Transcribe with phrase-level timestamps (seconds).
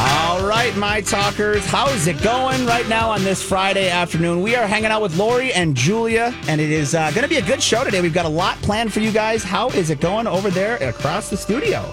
[0.00, 4.42] All right, my talkers, how's it going right now on this Friday afternoon?
[4.42, 7.38] We are hanging out with Lori and Julia, and it is uh, going to be
[7.38, 8.00] a good show today.
[8.00, 9.42] We've got a lot planned for you guys.
[9.42, 11.92] How is it going over there across the studio?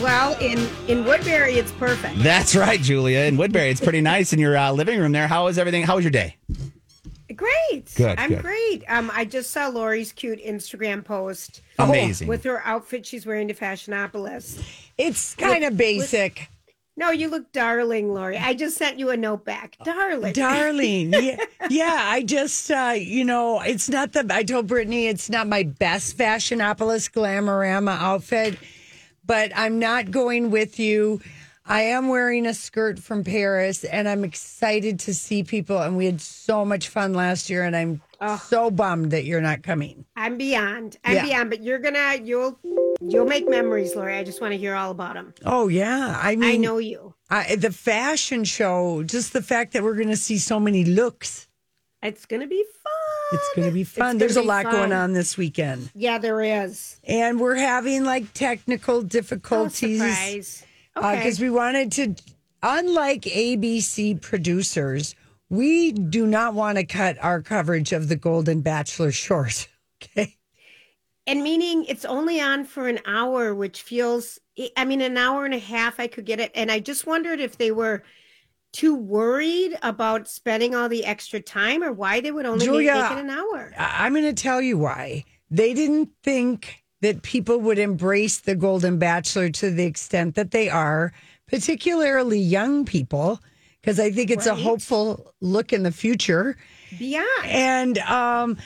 [0.00, 2.18] Well, in in Woodbury, it's perfect.
[2.18, 3.20] That's right, Julia.
[3.20, 5.26] In Woodbury, it's pretty nice in your uh, living room there.
[5.26, 5.82] How is everything?
[5.82, 6.36] How was your day?
[7.34, 7.92] Great.
[7.96, 8.42] Good, I'm good.
[8.42, 8.84] great.
[8.86, 11.60] Um, I just saw Lori's cute Instagram post.
[11.80, 12.28] Amazing.
[12.28, 14.62] With her outfit she's wearing to Fashionopolis.
[14.96, 16.48] It's kind of basic.
[16.96, 18.36] No, you look darling, Lori.
[18.38, 19.76] I just sent you a note back.
[19.84, 20.32] Darling.
[20.32, 21.12] Darling.
[21.24, 21.36] Yeah,
[21.70, 22.00] yeah.
[22.04, 26.16] I just, uh, you know, it's not the, I told Brittany it's not my best
[26.16, 28.58] Fashionopolis Glamorama outfit,
[29.26, 31.20] but I'm not going with you.
[31.66, 35.80] I am wearing a skirt from Paris and I'm excited to see people.
[35.80, 38.02] And we had so much fun last year and I'm
[38.48, 40.04] so bummed that you're not coming.
[40.14, 40.98] I'm beyond.
[41.04, 41.22] I'm Yeah.
[41.24, 42.58] beyond, but you're gonna you'll
[43.00, 44.14] you'll make memories, Lori.
[44.16, 45.32] I just want to hear all about them.
[45.44, 46.18] Oh, yeah.
[46.22, 47.14] I mean, I know you.
[47.30, 51.48] I, the fashion show, just the fact that we're going to see so many looks.
[52.02, 52.92] It's gonna be fun.
[53.32, 54.06] It's going to be fun.
[54.08, 55.90] gonna There's a be lot going on this weekend.
[55.94, 57.00] Yeah, there is.
[57.04, 59.68] and we're having like technical Oh,
[60.94, 61.14] difficulties surprise.
[61.14, 61.20] Okay.
[61.20, 62.14] because we wanted to
[62.62, 65.14] unlike abc producers
[65.50, 69.68] we do not want to cut our coverage of the golden bachelor short
[70.02, 70.36] okay
[71.26, 74.38] And meaning it's only on for an hour, which feels,
[74.76, 76.52] I mean, an hour and a half, I could get it.
[76.54, 78.02] And I just wondered if they were
[78.72, 83.12] too worried about spending all the extra time or why they would only Julia, make
[83.12, 83.72] it an hour.
[83.78, 88.98] I'm going to tell you why they didn't think that people would embrace the golden
[88.98, 91.12] bachelor to the extent that they are
[91.46, 93.38] particularly young people
[93.80, 96.56] because i think it's a hopeful look in the future.
[96.98, 97.24] Yeah.
[97.44, 98.56] and um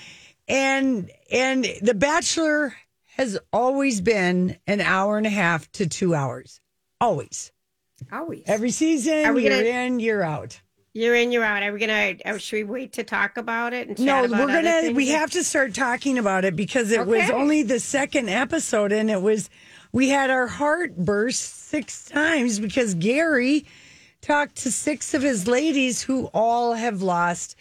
[0.46, 2.74] and and the bachelor
[3.16, 6.60] has always been an hour and a half to two hours.
[7.00, 7.50] Always.
[8.12, 8.44] Always.
[8.46, 10.60] every season Are we you're gonna- in you're out
[10.98, 11.62] you're in, you're out.
[11.62, 13.88] Are we going to, uh, should we wait to talk about it?
[13.88, 17.62] And no we're gonna we have to start talking about it because it was only
[17.62, 19.48] the second episode and it was
[19.92, 23.64] we had our heart burst six times because gary
[24.20, 27.56] talked to six of his ladies who all have lost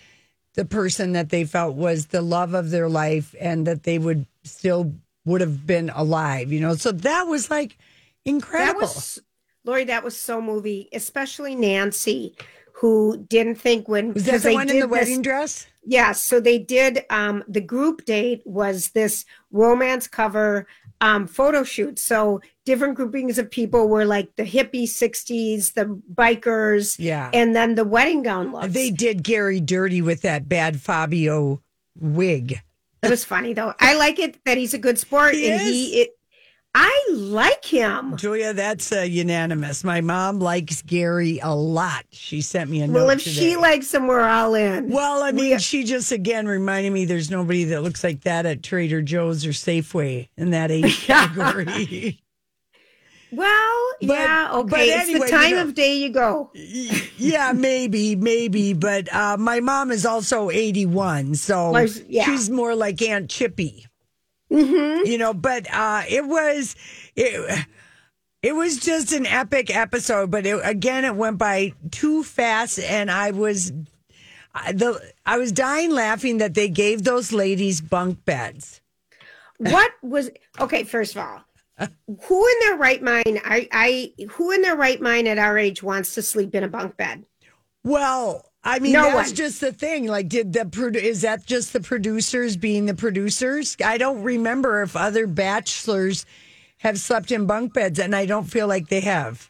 [0.56, 4.26] the person that they felt was the love of their life and that they would
[4.44, 4.94] still
[5.26, 7.78] would have been alive you know so that was like
[8.26, 9.20] incredible That was,
[9.64, 12.36] Lori, that was so movie, especially Nancy,
[12.80, 14.14] who didn't think when.
[14.14, 16.22] was that the they one in the this- wedding dress Yes.
[16.22, 20.68] So they did um the group date was this romance cover
[21.00, 21.98] um photo shoot.
[21.98, 27.30] So different groupings of people were like the hippie 60s, the bikers, Yeah.
[27.34, 28.74] and then the wedding gown looks.
[28.74, 31.62] they did gary dirty with that bad fabio
[32.00, 32.62] wig
[33.04, 33.74] it was funny though.
[33.80, 35.68] I like it that he's a good sport He and is.
[35.70, 36.17] he it
[36.80, 38.16] I like him.
[38.18, 39.84] Julia, that's uh, unanimous.
[39.84, 42.06] My mom likes Gary a lot.
[42.12, 43.32] She sent me a Well, note if today.
[43.36, 44.92] she likes him, we're all in.
[44.92, 48.46] well, I mean, We- she just again reminded me there's nobody that looks like that
[48.46, 52.22] at Trader Joe's or Safeway in that age category.
[53.32, 54.90] Well, But- yeah, but okay.
[54.90, 56.52] it's anyway, the you time know- of day you go.
[57.18, 58.74] yeah, maybe, maybe.
[58.74, 62.26] But uh, my mom is also 81, so Well, yeah.
[62.26, 63.87] she's more like Aunt Chippy.
[64.50, 66.76] You know, but uh, it was
[67.16, 67.66] it,
[68.42, 70.32] it was just an epic episode.
[70.32, 73.72] But it, again, it went by too fast, and I was
[74.56, 78.82] I- the I was dying laughing that they gave those ladies bunk beds.
[79.58, 81.90] what was okay first of all
[82.28, 85.82] who in their right mind I, I who in their right mind at our age
[85.82, 87.26] wants to sleep in a bunk bed
[87.84, 89.36] Well, I mean, No that's one.
[89.36, 90.08] just the thing.
[90.08, 93.76] Like, did the produ- is that just the producers being the producers?
[93.84, 96.26] I don't remember if other bachelors
[96.80, 99.50] have slept in bunk beds, and I don't feel like they have.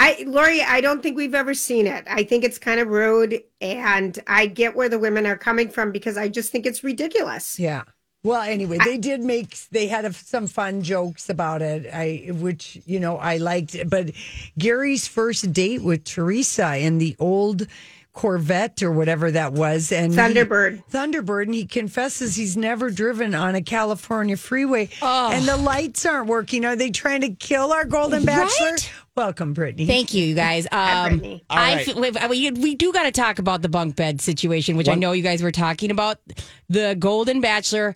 [0.00, 3.38] i lori i don't think we've ever seen it i think it's kind of rude
[3.60, 7.58] and i get where the women are coming from because i just think it's ridiculous
[7.58, 7.84] Yeah.
[8.24, 11.90] Well, anyway, they did make they had a, some fun jokes about it.
[11.92, 14.12] I which you know I liked, but
[14.56, 17.66] Gary's first date with Teresa in the old
[18.12, 20.82] Corvette or whatever that was, and he- Thunderbird.
[20.90, 26.26] Thunderbird, and he confesses he's never driven on a California freeway, and the lights aren't
[26.28, 26.64] working.
[26.64, 28.76] Are they trying to kill our Golden Bachelor?
[29.16, 29.86] Welcome, Brittany.
[29.86, 30.66] Thank you, you guys.
[30.72, 31.44] Hi, Um, Brittany.
[31.50, 31.86] I right.
[31.86, 34.94] feel- we, we, we do got to talk about the bunk bed situation, which I
[34.94, 36.18] know you guys were talking about.
[36.68, 37.94] The Golden Bachelor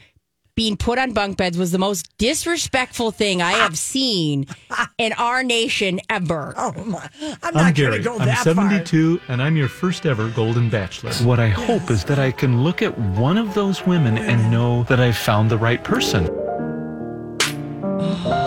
[0.57, 4.47] being put on bunk beds was the most disrespectful thing I have seen
[4.99, 6.55] in our nation ever.
[6.57, 7.09] Oh my!
[7.21, 7.99] I'm I'm not going Gary.
[7.99, 8.55] to go I'm that far.
[8.55, 11.13] 72, and I'm your first ever Golden Bachelor.
[11.27, 14.83] What I hope is that I can look at one of those women and know
[14.85, 16.27] that I've found the right person.
[17.99, 18.46] Oh.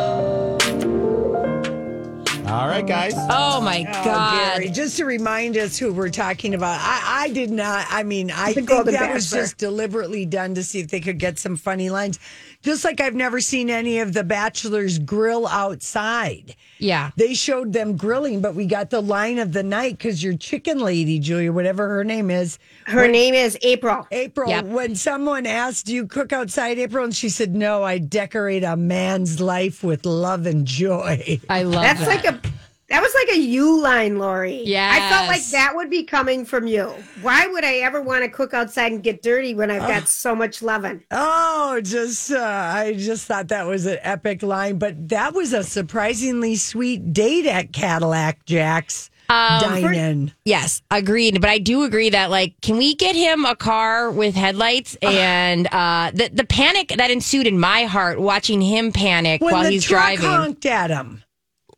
[2.70, 3.14] All right, guys.
[3.16, 4.54] Oh my Oh, God.
[4.60, 7.88] Gary, just to remind us who we're talking about, I, I did not.
[7.90, 9.42] I mean, I The think Golden that was Bachelor.
[9.44, 12.20] just deliberately done to see if they could get some funny lines.
[12.62, 16.56] Just like I've never seen any of the Bachelors grill outside.
[16.78, 17.10] Yeah.
[17.16, 20.78] They showed them grilling, but we got the line of the night because your chicken
[20.80, 24.06] lady, Julia, whatever her name is, Her name is April.
[24.12, 24.50] April.
[24.50, 24.66] Yep.
[24.66, 28.76] When someone asked, "Do you cook outside, April?" and she said, "No, I decorate a
[28.76, 32.08] man's life with love and joy." I love That's that.
[32.08, 32.42] like a
[32.90, 34.64] that was like a you line, Lori.
[34.66, 34.92] Yeah.
[34.94, 36.94] I felt like that would be coming from you.
[37.22, 40.36] Why would I ever want to cook outside and get dirty when I've got so
[40.36, 41.04] much loving?
[41.12, 45.64] Oh, just uh, I just thought that was an epic line, but that was a
[45.64, 50.34] surprisingly sweet date at Cadillac Jack's Um, dine-in.
[50.44, 51.40] Yes, agreed.
[51.40, 54.98] But I do agree that like, can we get him a car with headlights?
[55.04, 59.64] And uh, the the panic that ensued in my heart watching him panic When while
[59.66, 60.26] the he's truck driving.
[60.26, 61.24] honked at him.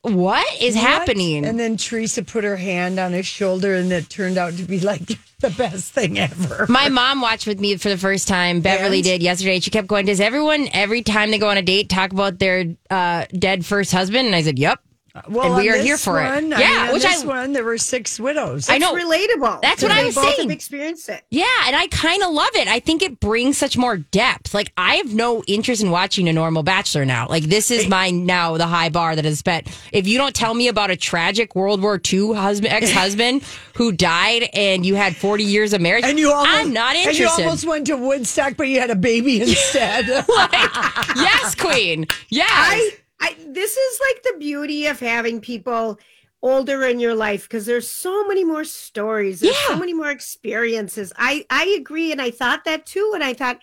[0.04, 0.84] What is What?
[0.84, 1.46] happening?
[1.46, 4.80] And then Teresa put her hand on his shoulder, and it turned out to be
[4.80, 5.06] like
[5.40, 6.66] the best thing ever.
[6.68, 8.62] my mom watched with me for the first time.
[8.62, 9.04] Beverly And?
[9.04, 9.60] did yesterday.
[9.60, 12.66] She kept going, Does everyone, every time they go on a date, talk about their
[12.90, 14.26] uh, dead first husband?
[14.26, 14.80] And I said, Yep.
[15.14, 16.24] Uh, well, and we are here for it.
[16.24, 18.70] one, I Yeah, mean, which this I- one there were six widows.
[18.70, 18.96] I know.
[18.96, 19.62] It's relatable.
[19.62, 20.48] That's what I was both saying.
[20.50, 21.24] Have experienced it.
[21.30, 22.68] Yeah, and I kind of love it.
[22.70, 24.54] I think it brings such more depth.
[24.54, 27.28] Like I have no interest in watching a normal bachelor now.
[27.28, 29.68] Like this is my now the high bar that is set.
[29.92, 33.44] If you don't tell me about a tragic World War II husband ex husband
[33.76, 37.08] who died and you had forty years of marriage, And you almost, I'm not And
[37.10, 37.42] interested.
[37.42, 40.06] you almost went to Woodstock, but you had a baby instead.
[40.08, 42.08] yes, Queen.
[42.30, 42.48] Yes.
[42.50, 42.92] I,
[43.22, 46.00] I this is like the beauty of having people
[46.42, 51.14] older in your life because there's so many more stories there's so many more experiences
[51.18, 53.60] i i agree and i thought that too and i thought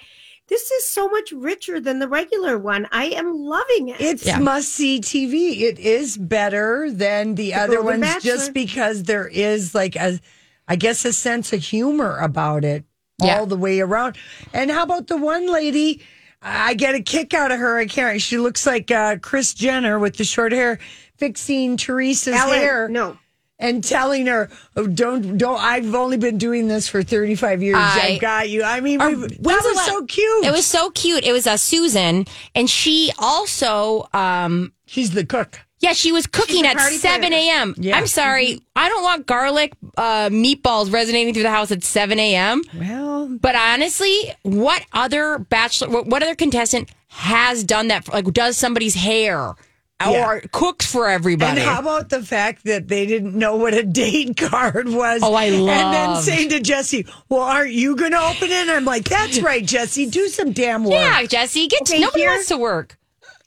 [0.46, 4.38] this is so much richer than the regular one i am loving it It's Yeah.
[4.38, 5.62] must see TV.
[5.62, 10.20] It is better than the, other Golden ones just because there is like a,
[10.68, 12.84] I guess, a sense of humor about it
[13.20, 13.38] Yeah.
[13.38, 14.16] all the way around.
[14.54, 16.00] And how about the one lady?
[16.42, 17.78] I get a kick out of her.
[17.78, 18.20] I can't.
[18.20, 20.78] She looks like uh, Kris Jenner with the short hair,
[21.16, 23.18] fixing Teresa's Ellen, hair no
[23.58, 27.76] and telling her, oh, "Don't, don't." I've only been doing this for thirty five years.
[27.78, 28.62] I- I've got you.
[28.62, 30.44] I mean, Or we, when's that was la- so cute.
[30.44, 31.24] It was so cute.
[31.24, 32.24] It was uh, Susan,
[32.54, 35.60] and she also um, She's the cook.
[35.80, 37.74] Yeah, she was cooking at 7 a.m.
[37.78, 37.96] Yeah.
[37.96, 38.60] I'm sorry.
[38.74, 42.62] I don't want garlic uh, meatballs resonating through the house at 7 a.m.
[42.76, 48.04] Well, But honestly, what other bachelor, what, what other contestant has done that?
[48.06, 49.56] For, like, does somebody's hair or
[50.00, 50.40] Yeah.
[50.50, 51.60] cooks for everybody?
[51.60, 55.22] And how about the fact that they didn't know what a date card was?
[55.22, 55.68] Oh, I love.
[55.68, 59.04] And then saying to Jesse, "Well, aren't you going to open it?" And I'm like,
[59.04, 60.06] "That's right, Jesse.
[60.06, 62.98] Do some damn work." yeah, Jesse, get Okay, nobody here- wants to work.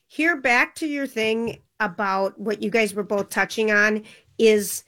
[0.07, 4.03] here back to your thing about what you guys were both touching on
[4.37, 4.83] is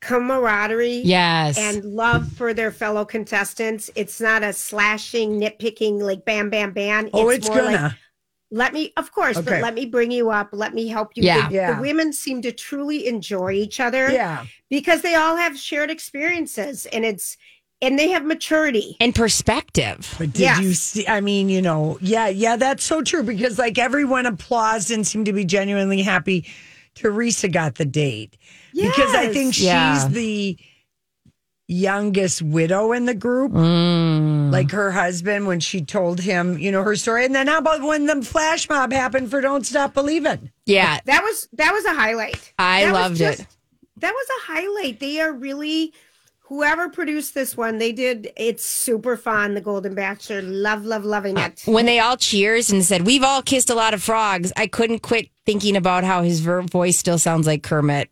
[0.00, 1.56] camaraderie Yes.
[1.56, 7.08] and love for their fellow contestants it's not a slashing nitpicking like bam bam bam
[7.12, 7.96] Oh, it's more like, gonna.
[8.50, 9.48] let me of course Okay.
[9.48, 11.48] but let me bring you up let me help you Yeah.
[11.48, 11.74] the, Yeah.
[11.76, 14.44] the women seem to truly enjoy each other yeah.
[14.68, 17.36] because they all have shared experiences and it's
[17.82, 20.14] and they have maturity and perspective.
[20.18, 20.60] But did Yes.
[20.62, 21.06] you see?
[21.06, 25.26] I mean, you know, yeah, yeah, that's so true because like everyone applauded and seemed
[25.26, 26.46] to be genuinely happy.
[26.94, 28.36] Teresa got the date
[28.74, 30.56] because I think she's the
[31.68, 33.52] youngest widow in the group.
[33.52, 34.52] Mm.
[34.52, 37.24] Like her husband when she told him, you know, her story.
[37.24, 40.50] And then how about when the flash mob happened for Don't Stop Believing?
[40.66, 43.46] Yeah, that was that was a highlight I That loved just- it.
[43.98, 45.94] that was a highlight they are really
[46.52, 51.38] whoever produced this one they did it's super fun the golden bachelor love love loving
[51.38, 54.66] it When they all cheers and said, We've all kissed a lot of frogs, I
[54.66, 58.10] couldn't quit thinking about how his ver- voice still sounds like Kermit.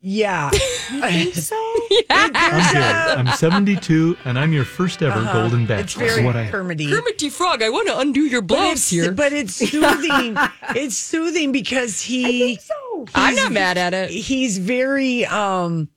[0.00, 0.50] Yeah.
[1.32, 1.56] so
[2.10, 3.16] I'm Gary.
[3.18, 5.74] I'm 72, and I'm your first ever Golden Uh-huh.
[5.80, 6.06] it's Bachelor.
[6.06, 6.88] very what I Kermity.
[6.88, 9.10] Kermity Frog, I want to undo your But blouse it's, here.
[9.12, 10.36] but it's soothing.
[10.76, 14.10] it's soothing because he so I'm not mad at it.
[14.10, 15.88] he's very um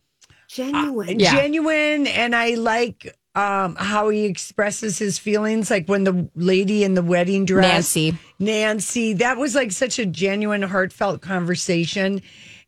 [0.51, 1.31] genuine Yeah.
[1.35, 6.93] genuine and I like um how he expresses his feelings like when the lady in
[6.95, 8.17] the wedding dress Nancy.
[8.39, 12.21] Nancy that was like such a genuine heartfelt conversation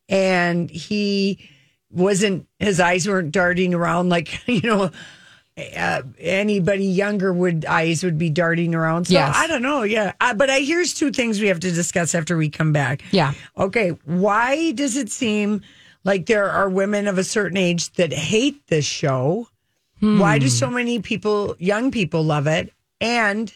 [0.07, 1.49] and he
[1.91, 4.89] wasn't his eyes weren't darting around like you know
[5.77, 9.05] uh, anybody younger would eyes would be darting around.
[9.05, 9.35] So Yes.
[9.37, 9.83] I don't know.
[9.83, 13.03] Yeah, uh, but I here's two things we have to discuss after we come back.
[13.11, 13.33] Yeah.
[13.55, 13.89] Okay.
[14.05, 15.61] Why does it seem
[16.03, 19.47] like there are women of a certain age that hate this show?
[19.99, 22.73] Why do so many people, young people, love it?
[22.99, 23.53] And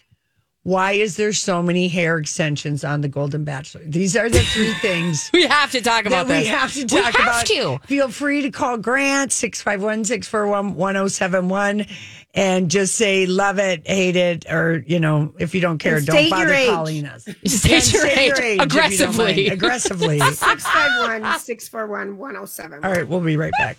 [0.64, 3.82] why is there so many hair extensions on the Golden Bachelor?
[3.86, 6.86] These are the three things We have to talk about that we have to We
[6.86, 7.46] talk have about.
[7.48, 7.80] to.
[7.88, 11.86] Feel free to call Grant 651 641 1071
[12.38, 16.30] and just say love it, hate it, or, you know, if you don't care, don't
[16.30, 17.24] bother calling us.
[17.46, 19.48] State your age if you aggressively.
[19.48, 20.20] Aggressively.
[20.20, 22.86] 651 641 1071.
[22.86, 23.78] All right, we'll be right back.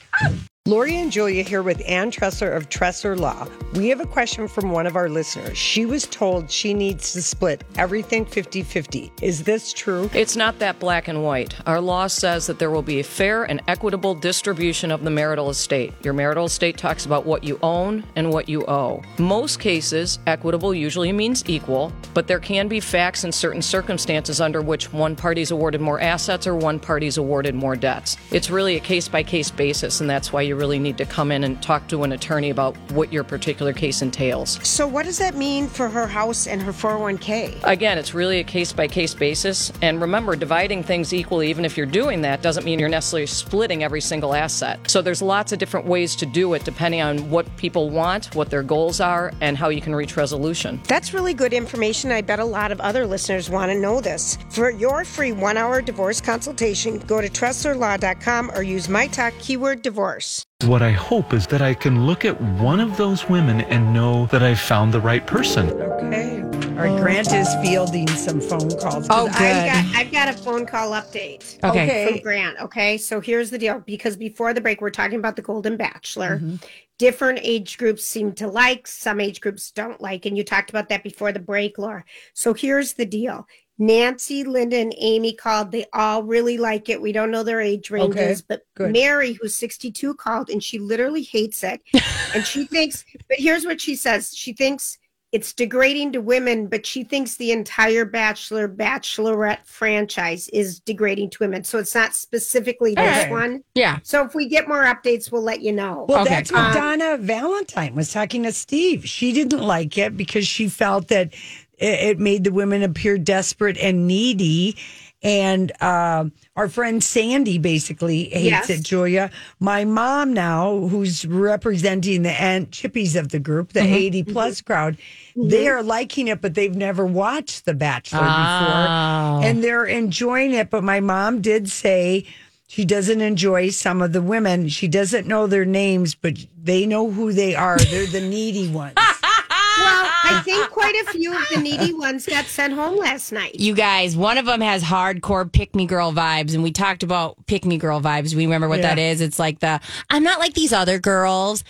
[0.69, 3.49] Lori and Julia here with Ann Tressler of Tressler Law.
[3.73, 5.57] We have a question from one of our listeners.
[5.57, 9.11] She was told she needs to split everything 50 50.
[9.23, 10.11] Is this true?
[10.13, 11.55] It's not that black and white.
[11.67, 15.49] Our law says that there will be a fair and equitable distribution of the marital
[15.49, 15.95] estate.
[16.03, 19.03] Your marital estate talks about what you own and what you owe.
[19.17, 24.61] Most cases, equitable usually means equal, but there can be facts in certain circumstances under
[24.61, 28.19] which one party's awarded more assets or one party's awarded more debts.
[28.33, 31.33] It's really a case by case basis, and that's why you really need to come
[31.33, 34.59] in and talk to an attorney about what your particular case entails.
[34.67, 37.61] So, what does that mean for her house and her 401k?
[37.63, 39.73] Again, it's really a case by case basis.
[39.81, 43.85] And remember, dividing things equally, even if you're doing that, doesn't mean you're necessarily splitting
[43.85, 44.91] every single asset.
[44.91, 48.51] So there's lots of different ways to do it depending on what people want, what
[48.51, 50.81] their goals are, and how you can reach resolution.
[50.89, 52.11] That's really good information.
[52.11, 54.39] I bet a lot of other listeners want to know this.
[54.51, 59.83] For your free one hour divorce consultation, go to TresslerLaw.com or use my talk keyword
[59.83, 60.48] divorce.
[60.65, 64.27] What I hope is that I can look at one of those women and know
[64.27, 65.71] that I've found the right person.
[65.71, 66.43] Okay.
[66.43, 69.07] All right, Grant is fielding some phone calls.
[69.09, 69.41] Oh, I- good.
[69.41, 71.63] I've got, I've got a phone call update.
[71.63, 72.09] Okay.
[72.09, 72.59] From Grant.
[72.61, 72.99] Okay.
[72.99, 76.39] So here's the deal because before the break, we're talking about the Golden Bachelor.
[76.39, 76.57] Mm-hmm.
[76.99, 80.27] Different age groups seem to like, some age groups don't like.
[80.27, 82.05] And you talked about that before the break, Laura.
[82.35, 83.47] So here's the deal.
[83.79, 85.71] Nancy, Linda, and Amy called.
[85.71, 87.01] They all really like it.
[87.01, 88.93] We don't know their age ranges, but good.
[88.93, 91.81] Mary, who's 62, called and she literally hates it.
[92.35, 94.99] and she thinks, but here's what she says she thinks
[95.31, 101.39] it's degrading to women, but she thinks the entire Bachelor Bachelorette franchise is degrading to
[101.41, 101.65] women.
[101.65, 103.31] So it's not specifically this Okay.
[103.31, 103.63] one.
[103.75, 103.99] Yeah.
[104.05, 106.07] So if we get more updates, we'll let you know.
[106.09, 106.31] Well, Okay.
[106.31, 109.07] that's what Um, Donna Valentine was talking to Steve.
[109.07, 111.35] She didn't like it because she felt that
[111.79, 114.77] it, made the women appear desperate and needy.
[115.21, 118.71] And uh, our friend Sandy basically hates Yes.
[118.71, 119.31] it, Julia.
[119.59, 123.95] My mom now, who's representing the Aunt Chippies of the group, the mm-hmm.
[123.95, 124.67] 80 plus mm-hmm.
[124.67, 124.97] crowd,
[125.37, 125.49] mm-hmm.
[125.49, 129.39] they are liking it, but they've never watched The Bachelor Oh.
[129.39, 129.51] before.
[129.51, 130.71] And they're enjoying it.
[130.71, 132.25] But my mom did say
[132.69, 134.69] she doesn't enjoy some of the women.
[134.69, 137.79] She doesn't know their names, but they know who they are.
[137.79, 138.95] They're the needy ones.
[139.79, 143.55] well, I think quite a few of the needy ones got sent home last night.
[143.59, 147.37] You guys, one of them has hardcore pick me girl vibes, and we talked about
[147.47, 148.35] pick me girl vibes.
[148.35, 148.95] We remember what Yeah.
[148.95, 149.21] that is.
[149.21, 151.65] It's like the I'm not like these other girls.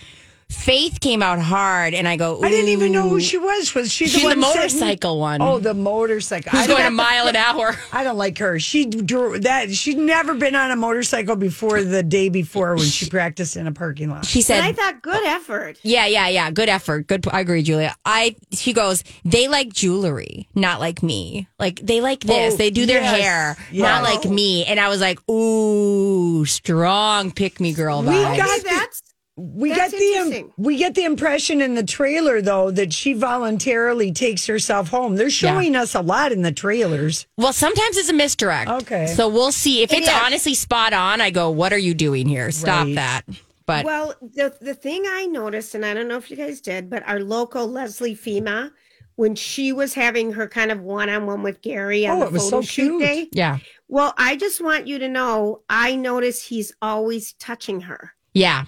[0.50, 2.42] Faith came out hard, and I go.
[2.42, 3.74] I didn't even know who she was.
[3.74, 5.20] Was she the She's the one sitting- motorcycle hmm.
[5.20, 5.42] one.
[5.42, 6.50] Oh, the motorcycle.
[6.52, 7.76] Who's I going a don't- mile an hour?
[7.92, 8.58] I don't like her.
[8.58, 9.70] She drew that.
[9.74, 13.72] She'd never been on a motorcycle before the day before when she practiced in a
[13.72, 14.24] parking lot.
[14.24, 15.78] She And said, I thought good oh, effort.
[15.82, 16.50] Yeah, yeah, yeah.
[16.50, 17.06] Good effort.
[17.08, 17.26] Good.
[17.28, 17.94] I agree, Julia.
[18.06, 18.34] I.
[18.52, 19.04] She goes.
[19.26, 21.46] They like jewelry, not like me.
[21.58, 22.54] Like they like this.
[22.54, 23.82] Oh, they do their yes, hair, yes.
[23.82, 24.30] not like oh.
[24.30, 24.64] me.
[24.64, 28.36] And I was like, ooh, strong pick me girl We vibes.
[28.38, 29.02] got Okay, that's
[29.40, 29.98] We That's get
[30.30, 34.88] the um, we get the impression in the trailer though that she voluntarily takes herself
[34.88, 35.14] home.
[35.14, 37.26] They're showing us a lot in the trailers.
[37.36, 38.68] Well, sometimes it's a misdirect.
[38.68, 39.06] Okay.
[39.06, 39.82] So we'll see.
[39.82, 40.14] If It it's is.
[40.14, 42.50] honestly spot on, I go, what are you doing here?
[42.50, 42.94] Stop Right.
[42.96, 43.22] that.
[43.64, 46.90] But Well, the the thing I noticed, and I don't know if you guys did,
[46.90, 48.72] but our local Leslie Fhima,
[49.14, 52.26] when she was having her kind of one on one with Gary on Oh, the
[52.26, 53.02] it was photo so shoot cute.
[53.02, 53.28] day.
[53.32, 53.58] yeah.
[53.86, 58.64] Well, I just want you to know, I notice he's always touching her Yeah.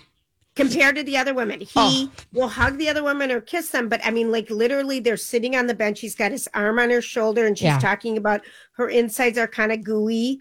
[0.61, 1.61] Compared to the other women.
[1.61, 2.11] He Oh.
[2.33, 5.57] will hug the other women or kiss them, but I mean, like literally, they're sitting
[5.57, 6.00] on the bench.
[6.00, 7.79] He's got his arm on her shoulder, and she's Yeah.
[7.79, 10.40] talking about her insides are kind of gooey.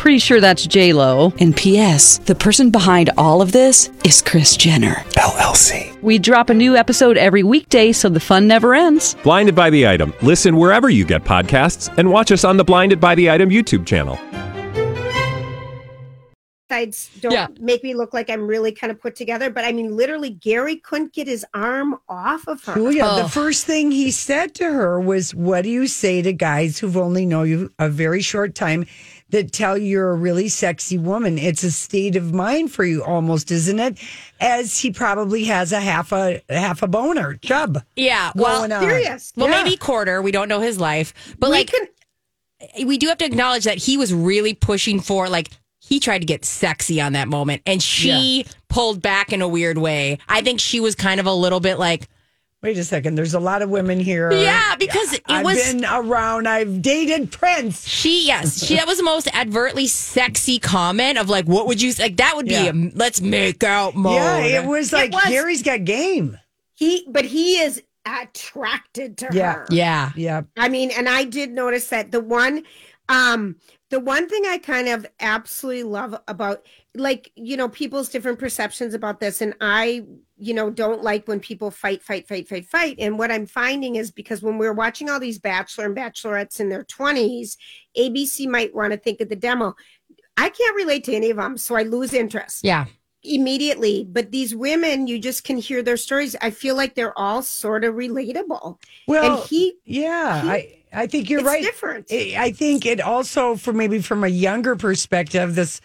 [0.00, 1.30] Pretty sure that's J Lo.
[1.40, 2.18] And P.S.
[2.20, 6.00] The person behind all of this is Kris Jenner LLC.
[6.00, 9.14] We drop a new episode every weekday, so the fun never ends.
[9.22, 10.14] Blinded by the item.
[10.22, 13.86] Listen wherever you get podcasts, and watch us on the Blinded by the Item YouTube
[13.86, 14.18] channel.
[16.70, 17.48] sides don't Yeah.
[17.60, 19.50] make me look like I'm really kind of put together.
[19.50, 22.74] But I mean, literally, Gary couldn't get his arm off of her.
[22.74, 23.22] Julia, Oh.
[23.24, 26.96] the first thing he said to her was, What do you say to guys who've
[26.96, 28.86] only known you a very short time
[29.30, 31.38] that tell you you're a really sexy woman?
[31.38, 33.98] It's a state of mind for you almost, isn't it?
[34.40, 37.82] As he probably has a half a half a boner, chub.
[37.96, 38.32] Yeah.
[38.34, 38.82] Well, going on.
[38.82, 39.32] Serious.
[39.36, 39.62] well, Yeah.
[39.62, 40.20] maybe quarter.
[40.22, 43.78] We don't know his life, but we like can, we do have to acknowledge that
[43.78, 45.48] he was really pushing for like
[45.82, 49.78] he tried to get sexy on that moment and she pulled back in a weird
[49.78, 50.18] way.
[50.28, 52.08] I think she was kind of a little bit like,
[52.62, 53.14] Wait a second.
[53.14, 54.30] There's a lot of women here.
[54.32, 56.46] yeah, because it I've was been around.
[56.46, 57.88] I've dated Prince.
[57.88, 61.92] she yes, she that was the most advertly sexy comment of like what would you
[61.98, 62.72] like that would be Yeah.
[62.72, 64.14] a let's make out mode.
[64.16, 66.38] Yeah, it was like was- Gary's got game.
[66.74, 67.82] he, but he is
[68.34, 69.52] attracted to Yeah.
[69.54, 69.66] her.
[69.70, 70.12] Yeah.
[70.16, 70.42] Yeah.
[70.56, 72.64] I mean, and I did notice that the one,
[73.08, 73.56] um,
[73.90, 76.64] the one thing I kind of absolutely love about,
[76.94, 80.04] like, you know, people's different perceptions about this, and I,
[80.40, 82.96] you know, don't like when people fight, fight, fight, fight, fight.
[82.98, 86.68] And what I'm finding is because when we're watching all these bachelor and bachelorettes in
[86.70, 87.56] their 20s,
[87.98, 89.74] ABC might want to think of the demo.
[90.36, 92.86] I can't relate to any of them, so I lose interest Yeah.
[93.22, 94.06] immediately.
[94.08, 96.34] But these women, you just can hear their stories.
[96.40, 98.78] I feel like they're all sort of relatable.
[99.06, 101.62] Well, and he, yeah, he- I I think you're it's right.
[101.62, 102.06] different.
[102.10, 105.80] I I think it also, for maybe from a younger perspective, this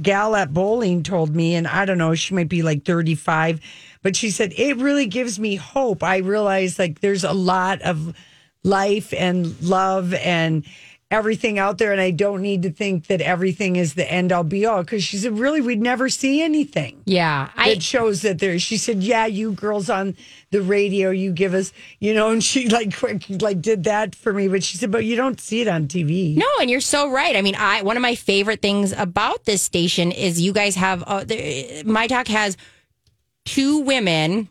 [0.00, 3.60] gal at bowling told me, and I don't know, she might be like 35,
[4.02, 6.02] but she said, it really gives me hope.
[6.02, 8.14] I realize like there's a lot of
[8.64, 10.64] life and love and
[11.12, 14.42] everything out there, and I don't need to think that everything is the end all
[14.42, 14.82] be all.
[14.82, 17.50] Because she said, really, we'd never see anything Yeah.
[17.54, 18.58] I that shows that there.
[18.58, 20.16] She said, "Yeah, you girls on
[20.50, 24.32] the radio, you give us, you know." And she like quick like did that for
[24.32, 27.10] me, but she said, "But you don't see it on TV." No, and you're so
[27.10, 27.36] right.
[27.36, 31.02] I mean, I one of my favorite things about this station is you guys have
[31.02, 32.56] uh, the, my talk has
[33.44, 34.48] two women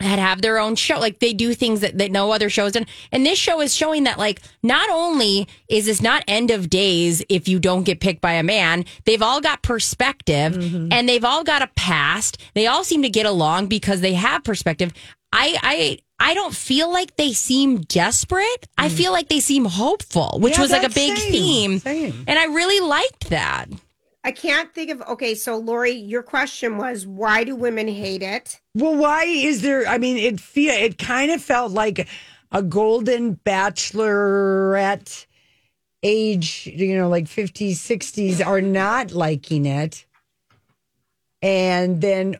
[0.00, 0.98] that have their own show.
[0.98, 2.84] Like they do things that, that no other shows do.
[3.12, 7.22] And this show is showing that like not only is this not end of days
[7.28, 10.92] if you don't get picked by a man, they've all got perspective mm-hmm.
[10.92, 12.38] and they've all got a past.
[12.54, 14.92] They all seem to get along because they have perspective.
[15.32, 18.66] I I I don't feel like they seem desperate.
[18.76, 18.92] I mm.
[18.92, 21.78] feel like they seem hopeful, which Yeah, was like a big same, theme.
[21.78, 22.24] same.
[22.26, 23.66] And I really liked that.
[24.24, 28.60] I can't think of okay, so Lori, your question was why do women hate it?
[28.78, 29.88] Well, why is there?
[29.88, 32.06] I mean, it feel it kind of felt like
[32.52, 35.26] a golden bachelorette
[36.04, 36.70] age.
[36.72, 40.06] You know, like 50s, 60s are not liking it,
[41.42, 42.36] and then.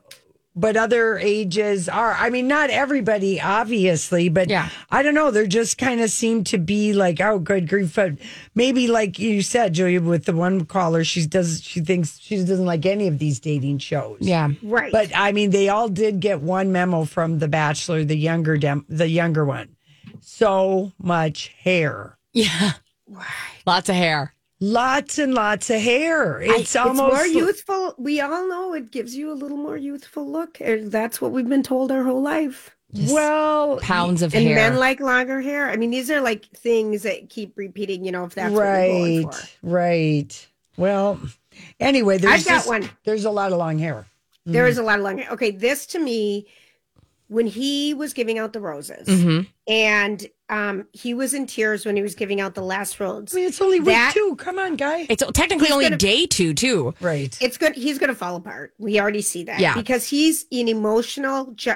[0.61, 2.13] But other ages are.
[2.15, 4.69] I mean, not everybody, obviously, but Yeah.
[4.91, 5.31] I don't know.
[5.31, 7.95] They just kind of seem to be like, oh, good grief.
[7.95, 8.15] But
[8.55, 11.63] maybe, like you said, Julia, with the one caller, she does.
[11.63, 14.19] She thinks she doesn't like any of these dating shows.
[14.21, 14.49] Yeah.
[14.63, 14.91] Right.
[14.91, 18.85] But I mean, they all did get one memo from The Bachelor, the younger dem-
[18.89, 19.77] the younger one.
[20.21, 22.73] So much hair, Yeah.
[23.67, 24.35] Lots of hair.
[24.61, 26.41] Lots and lots of hair.
[26.41, 27.95] It's it's almost more youthful.
[27.99, 30.61] We all know it gives you a little more youthful look.
[30.61, 32.75] and That's what we've been told our whole life.
[33.11, 34.71] well, Pounds of hair, And hair.
[34.71, 35.69] men like longer hair.
[35.71, 39.25] I mean, these are like things that keep repeating, you know, if that's what going
[39.27, 39.49] right, for.
[39.63, 40.49] right.
[40.77, 41.21] Well,
[41.81, 42.89] anyway, there's I've got just- one.
[43.05, 44.07] There's a lot of long hair.
[44.47, 44.71] There mm.
[44.71, 45.31] is a lot of long hair.
[45.33, 46.47] Okay, this to me,
[47.29, 49.47] when he was giving out the roses, Mhm.
[49.67, 53.35] and um, he was in tears when he was giving out the last rose.
[53.35, 54.35] I mean, it's only week That- two.
[54.37, 55.07] Come on, guy.
[55.11, 56.95] It's technically He's only gonna- day two, too.
[57.01, 57.37] Right.
[57.41, 57.75] It's good.
[57.75, 58.73] He's going to fall apart.
[58.79, 59.61] We already see that.
[59.61, 59.75] Yeah.
[59.75, 61.53] Because he's an emotional.
[61.55, 61.75] Ju-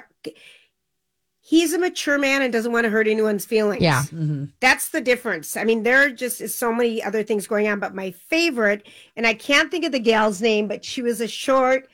[1.41, 3.83] he's a mature man and doesn't want to hurt anyone's feelings.
[3.83, 4.05] Yeah.
[4.61, 5.57] That's the difference.
[5.57, 8.87] I mean, there are just is so many other things going on, but my favorite,
[9.17, 11.89] and I can't think of the gal's name, but she was a short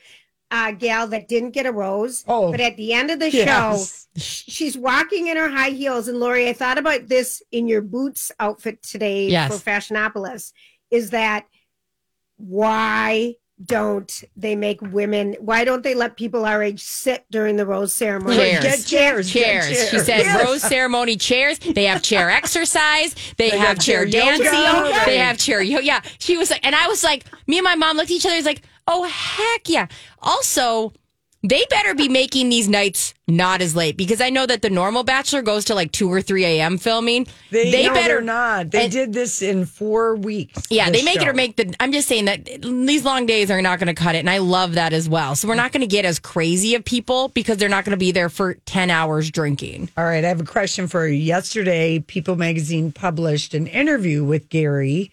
[0.50, 2.24] uh, gal that didn't get a rose.
[2.26, 4.08] Oh, but at the end of the yes.
[4.16, 6.08] show, she's walking in her high heels.
[6.08, 9.52] And Lori, I thought about this in your boots outfit today Yes.
[9.62, 10.52] for Fashionopolis.
[10.90, 11.46] Is that
[12.36, 13.34] why
[13.64, 15.34] don't they make women?
[15.40, 18.36] Why don't they let people our age sit during the rose ceremony?
[18.36, 18.62] Chairs.
[18.62, 19.32] Get chairs.
[19.32, 19.90] get chairs.
[19.90, 20.44] She said Yes.
[20.46, 21.58] rose ceremony chairs.
[21.58, 23.14] They have chair exercise.
[23.36, 24.44] They, They have got chair chair yoga.
[24.44, 25.04] dancing.
[25.06, 25.84] They have chair yoga.
[25.84, 26.00] Yeah.
[26.20, 28.36] She was like, and I was like, me and my mom looked at each other.
[28.36, 29.86] It's like, oh heck yeah.
[30.20, 30.92] Also,
[31.44, 35.04] they better be making these nights not as late because I know that the normal
[35.04, 36.78] Bachelor goes to like two or three a.m.
[36.78, 37.28] filming.
[37.50, 38.72] They, no, better not.
[38.72, 40.62] They and- did this in four weeks.
[40.68, 41.72] Yeah, they make it or make the.
[41.78, 44.38] I'm just saying that these long days are not going to cut it, and I
[44.38, 45.36] love that as well.
[45.36, 47.98] So we're not going to get as crazy of people because they're not going to
[47.98, 49.90] be there for ten hours drinking.
[49.96, 51.14] All right, I have a question for you.
[51.14, 55.12] Yesterday, People Magazine published an interview with Gary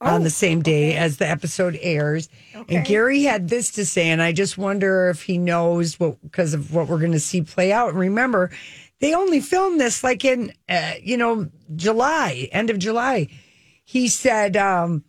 [0.00, 2.28] on the same day as the episode airs.
[2.68, 6.54] And Gary had this to say, and I just wonder if he knows what because
[6.54, 7.90] of what we're going to see play out.
[7.90, 8.50] And remember,
[9.00, 13.28] they only filmed this like in uh, you know July, end of July.
[13.84, 14.56] He said.
[14.56, 15.04] um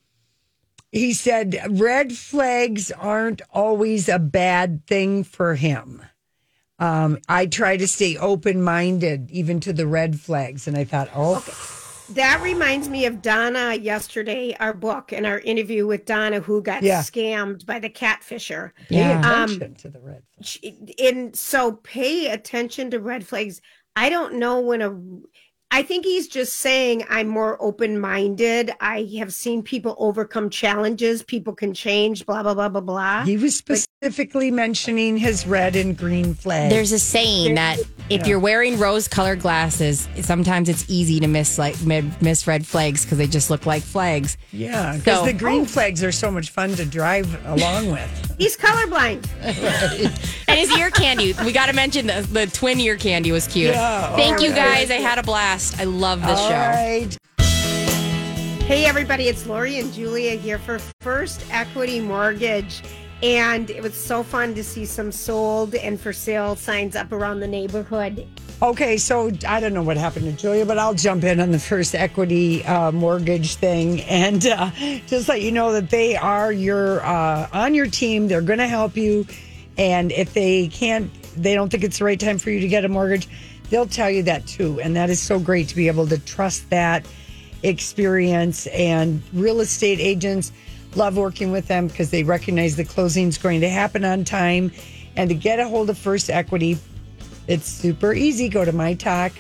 [0.91, 6.01] he said red flags aren't always a bad thing for him.
[6.79, 10.67] Um, I try to stay open minded even to the red flags.
[10.67, 11.45] And I thought, oh,
[12.13, 16.81] That reminds me of Donna yesterday, our book and our interview with Donna, who got
[16.81, 17.01] Yeah.
[17.01, 18.71] scammed by the catfisher.
[18.87, 20.57] pay Um, attention to the red flags.
[20.99, 23.61] and so pay attention to red flags.
[23.95, 24.97] I don't know when a
[25.71, 28.71] I think he's just saying I'm more open minded.
[28.81, 31.21] I have seen people overcome challenges.
[31.21, 33.23] People can change, blah, blah, blah, blah, blah.
[33.23, 33.61] He was
[34.09, 36.71] specifically mentioning his red and green flag.
[36.71, 41.75] There's a saying that if you're wearing rose-colored glasses, sometimes it's easy to miss like
[41.83, 44.37] miss red flags because they just look like flags.
[44.53, 45.65] yeah, because So- the green oh.
[45.65, 48.35] flags are so much fun to drive along with.
[48.37, 49.27] He's colorblind.
[50.49, 53.73] And his ear candy, we got to mention the, the twin ear candy was cute.
[53.73, 54.87] Yeah, oh, Thank all you right.
[54.87, 54.91] guys.
[54.91, 55.77] I had a blast.
[55.79, 56.55] I love this All show.
[56.55, 57.17] right.
[58.63, 62.81] Hey, everybody, it's Lori and Julia here for First Equity Mortgage.
[63.21, 67.41] And it was so fun to see some sold and for sale signs up around
[67.41, 68.25] the neighborhood.
[68.61, 71.59] Okay, so I don't know what happened to Julia, but I'll jump in on the
[71.59, 74.71] first equity uh, mortgage thing and uh,
[75.07, 78.27] just let you know that they are your uh, on your team.
[78.27, 79.25] They're going to help you,
[79.77, 82.83] and if they can't, they don't think it's the right time for you to get
[82.83, 83.27] a mortgage.
[83.69, 86.69] They'll tell you that too, and that is so great to be able to trust
[86.69, 87.05] that
[87.63, 88.67] experience.
[88.67, 90.51] And real estate agents
[90.99, 94.71] love working with them because they recognize the closing is going to happen on time.
[95.15, 96.77] And to get a hold of First Equity,
[97.47, 98.49] it's super easy.
[98.49, 99.31] Go to My Talk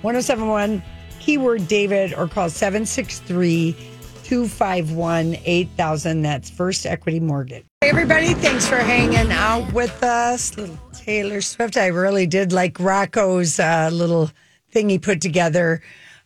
[0.00, 0.82] 1071,
[1.20, 3.76] keyword David, or call 763
[4.24, 6.22] 251 8000.
[6.22, 7.66] That's First Equity Mortgage.
[7.82, 8.34] Hey, everybody.
[8.34, 10.56] Thanks for hanging out with us.
[10.56, 11.76] Little Taylor Swift.
[11.76, 14.30] I really did like Rocco's uh, little
[14.70, 15.82] thing he put together.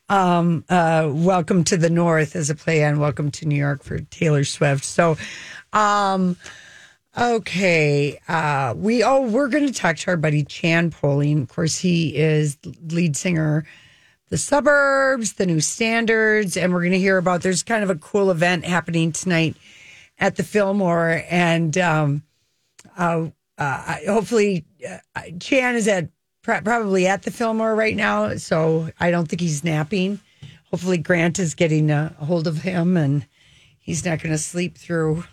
[0.09, 3.99] Um, uh, Welcome to the North as a play on Welcome to New York for
[3.99, 4.85] Taylor Swift.
[4.85, 5.17] So,
[5.73, 6.37] um,
[7.19, 8.19] Okay.
[8.29, 11.43] Uh, we oh we're going to talk to our buddy Chan Poling.
[11.43, 13.65] Of course, he is lead singer,
[14.29, 17.41] the suburbs, the new standards, and we're going to hear about.
[17.41, 19.57] There's kind of a cool event happening tonight
[20.19, 22.23] at the Fillmore, and um,
[22.99, 26.11] uh, uh, hopefully uh, Chan is at
[26.47, 30.21] probably at the Fillmore right now, so I don't think he's napping.
[30.71, 33.27] Hopefully Grant is getting a hold of him, and
[33.79, 35.25] he's not going to sleep through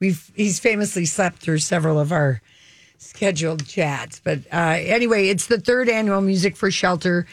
[0.00, 2.40] we've he's famously slept through several of our
[2.98, 4.20] scheduled chats.
[4.22, 7.26] But uh, anyway, it's the third annual Music for Shelter,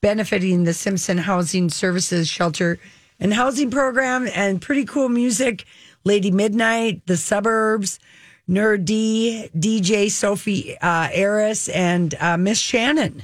[0.00, 2.78] benefiting the Simpson Housing Services Shelter
[3.18, 5.64] and Housing Program, and pretty cool music.
[6.04, 7.98] Lady Midnight, The Suburbs,
[8.48, 13.22] Nur-D, DJ Sophie uh, Eris, and uh, Miss Shannon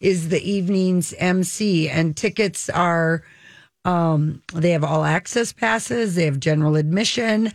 [0.00, 1.88] is the evening's MC.
[1.88, 3.22] And tickets are
[3.84, 7.52] um, they have all access passes, they have general admission.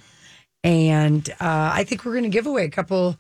[0.63, 3.17] And uh, I think we're going to give away a couple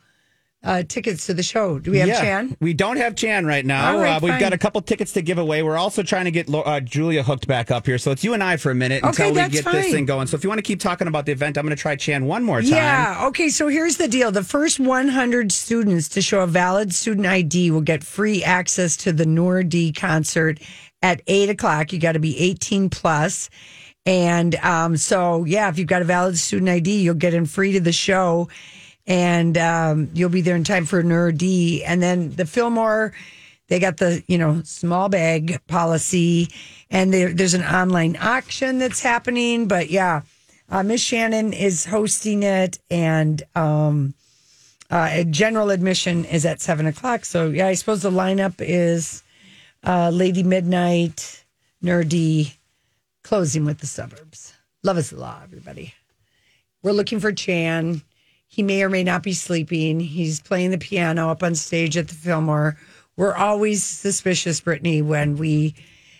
[0.63, 1.79] uh, tickets to the show.
[1.79, 2.21] Do we have Yeah.
[2.21, 2.57] Chan?
[2.59, 3.93] We don't have Chan right now.
[3.93, 5.63] All right, uh, we've got a couple tickets to give away.
[5.63, 7.97] We're also trying to get uh, Julia hooked back up here.
[7.97, 10.27] So it's you and I for a minute Okay, until we get this thing going.
[10.27, 12.25] So if you want to keep talking about the event, I'm going to try Chan
[12.25, 12.71] one more time.
[12.71, 13.25] Yeah.
[13.27, 13.49] Okay.
[13.49, 17.81] So here's the deal: the first 100 students to show a valid student ID will
[17.81, 20.59] get free access to the Nur-D concert
[21.01, 21.93] at eight o'clock.
[21.93, 23.49] You got to be 18 plus.
[24.05, 27.73] And um, so, yeah, if you've got a valid student ID, you'll get in free
[27.73, 28.47] to the show,
[29.07, 31.83] and um, you'll be there in time for Nur-D.
[31.85, 33.13] And then the Fillmore,
[33.69, 36.49] they got the you know small bag policy,
[36.89, 39.67] and there, there's an online auction that's happening.
[39.67, 40.21] But yeah,
[40.69, 44.13] uh, Miss Shannon is hosting it, and um,
[44.89, 47.25] uh, general admission is at seven o'clock.
[47.25, 49.23] So yeah, I suppose the lineup is
[49.85, 51.43] uh, Lady Midnight,
[51.81, 52.53] Nur-D,
[53.23, 54.53] closing with the suburbs.
[54.83, 55.93] Love is the law, everybody.
[56.83, 58.01] We're looking for Chan.
[58.47, 59.99] He may or may not be sleeping.
[59.99, 62.77] He's playing the piano up on stage at the Fillmore.
[63.15, 65.75] We're always suspicious, Brittany, when we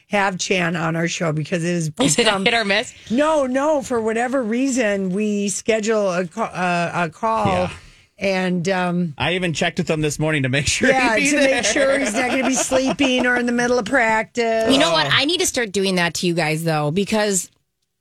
[0.09, 2.93] have Chan on our show because it is Is it a become hit or miss?
[3.11, 3.81] no, no.
[3.81, 7.71] For whatever reason, we schedule a, ca- uh, a call, Yeah.
[8.19, 10.89] and um, I even checked with him this morning to make sure.
[10.89, 11.55] yeah, he'd be to there.
[11.55, 14.71] make sure he's not going to be sleeping or in the middle of practice.
[14.71, 15.07] You know what?
[15.11, 17.49] I need to start doing that to you guys though, because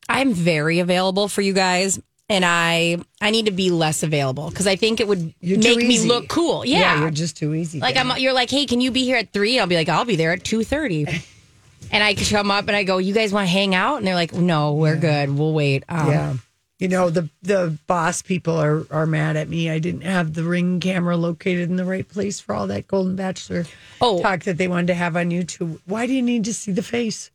[0.09, 2.01] I'm very available for you guys.
[2.29, 5.79] And I I need to be less available because I think it would You're make
[5.79, 6.65] me look cool.
[6.65, 7.01] Yeah.
[7.01, 7.79] you're just too easy.
[7.79, 7.97] like.
[7.97, 9.59] I'm you're like, hey, can you be here at three?
[9.61, 11.07] I'll be like, I'll be there at two thirty.
[11.93, 13.99] and I come up and I go, You guys want to hang out?
[13.99, 15.37] And they're like, No, we're good.
[15.39, 15.85] We'll wait.
[15.89, 16.35] Um, Yeah.
[16.79, 19.71] You know, the the boss people are, are mad at me.
[19.71, 23.17] I didn't have the ring camera located in the right place for all that Golden
[23.17, 23.65] Bachelor
[24.01, 24.21] Oh.
[24.21, 25.79] talk that they wanted to have on YouTube.
[25.87, 27.31] Why do you need to see the face?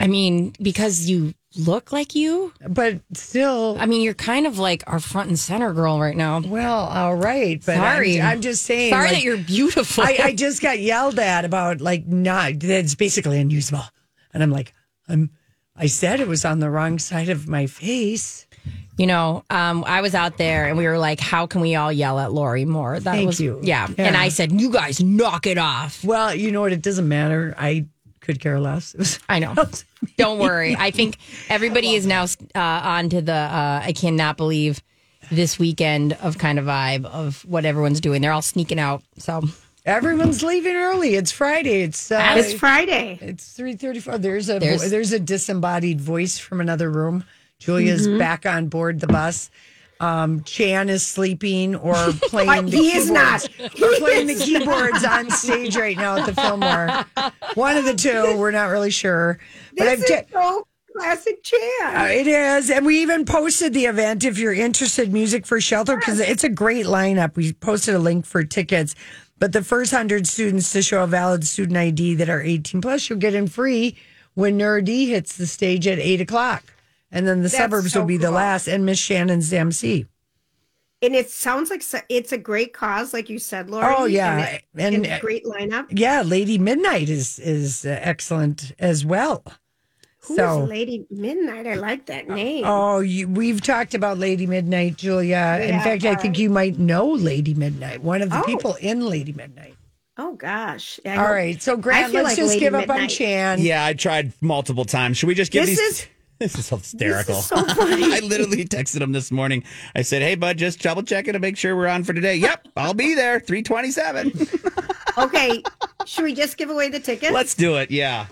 [0.00, 2.52] I mean, because you look like you.
[2.68, 6.40] But still, I mean, you're kind of like our front and center girl right now.
[6.40, 7.62] well, all right.
[7.64, 8.20] But Sorry.
[8.20, 8.92] I'm, I'm just saying.
[8.92, 10.04] Sorry like, that you're beautiful.
[10.04, 13.84] I, I just got yelled at about like not that's basically unusable.
[14.32, 14.74] And I'm like,
[15.08, 15.30] I'm
[15.78, 18.46] I said it was on the wrong side of my face.
[18.98, 21.92] You know, um, I was out there and we were like, how can we all
[21.92, 22.98] yell at Lori more?
[22.98, 23.60] That Thank was, you.
[23.62, 23.88] Yeah.
[23.96, 24.06] Yeah.
[24.06, 26.02] And I said, you guys knock it off.
[26.02, 26.72] Well, you know what?
[26.72, 27.54] It doesn't matter.
[27.58, 27.86] I
[28.26, 28.92] could care less.
[28.94, 29.54] It was- I know.
[30.18, 30.76] Don't worry.
[30.78, 31.16] I think
[31.48, 34.82] everybody is now uh, on to the uh, I cannot believe
[35.30, 38.20] this weekend of kind of vibe of what everyone's doing.
[38.22, 39.02] They're all sneaking out.
[39.18, 39.42] So
[39.84, 41.14] Everyone's leaving early.
[41.14, 41.82] It's Friday.
[41.82, 43.18] It's uh, It's Friday.
[43.22, 44.18] It's three thirty four.
[44.18, 47.24] There's a There's- there's, a disembodied voice from another room.
[47.60, 48.18] Julia's Mm-hmm.
[48.18, 49.48] back on board the bus.
[50.00, 52.66] Um, Chan is sleeping or playing.
[52.66, 53.10] the He is keyboards.
[53.10, 53.80] not.
[53.82, 57.04] Or playing the keyboards on stage right now at the Fillmore.
[57.54, 58.36] One of the two.
[58.36, 59.38] We're not really sure.
[59.76, 61.60] But This I've is ta- so classic Chan.
[61.96, 65.12] uh, it is, and we even posted the event if you're interested.
[65.12, 67.34] Music for Shelter because it's a great lineup.
[67.36, 68.94] We posted a link for tickets,
[69.38, 73.08] but the first hundred students to show a valid student ID that are 18 plus,
[73.10, 73.96] you'll get in free
[74.34, 76.62] when Nur-D hits the stage at eight o'clock,
[77.10, 78.66] and then the That's suburbs so will be the last.
[78.68, 80.06] And Miss Shannon's MC.
[81.02, 83.86] and it sounds like it's a great cause, like you said, Lori.
[83.96, 84.38] Oh, yeah.
[84.38, 85.86] and, it- And- and a great lineup.
[85.90, 89.44] Yeah, Lady Midnight is is uh, excellent as well.
[90.20, 90.64] Who's so.
[90.64, 91.68] Lady Midnight?
[91.68, 92.64] I like that name.
[92.66, 95.60] Oh, you, we've talked about Lady Midnight, Julia.
[95.62, 96.38] In Yeah, fact, I think alright.
[96.38, 98.42] you might know Lady Midnight, one of the Oh.
[98.42, 99.76] people in Lady Midnight.
[100.18, 100.98] Oh, gosh.
[101.04, 103.60] I All hope- right, so I Grant, let's like just Lady give up on Chan.
[103.60, 105.18] Yeah, I tried multiple times.
[105.18, 105.88] Should we just give This these?
[106.00, 106.06] is-
[106.38, 107.34] this is hysterical.
[107.36, 108.04] This is so funny.
[108.14, 109.64] I literally texted him this morning.
[109.94, 112.68] I said, "Hey, bud, just double checking to make sure we're on for today." Yep,
[112.76, 113.40] I'll be there.
[113.40, 114.32] Three twenty-seven.
[115.18, 115.62] Okay,
[116.04, 117.32] should we just give away the tickets?
[117.32, 117.90] Let's do it.
[117.90, 118.26] Yeah.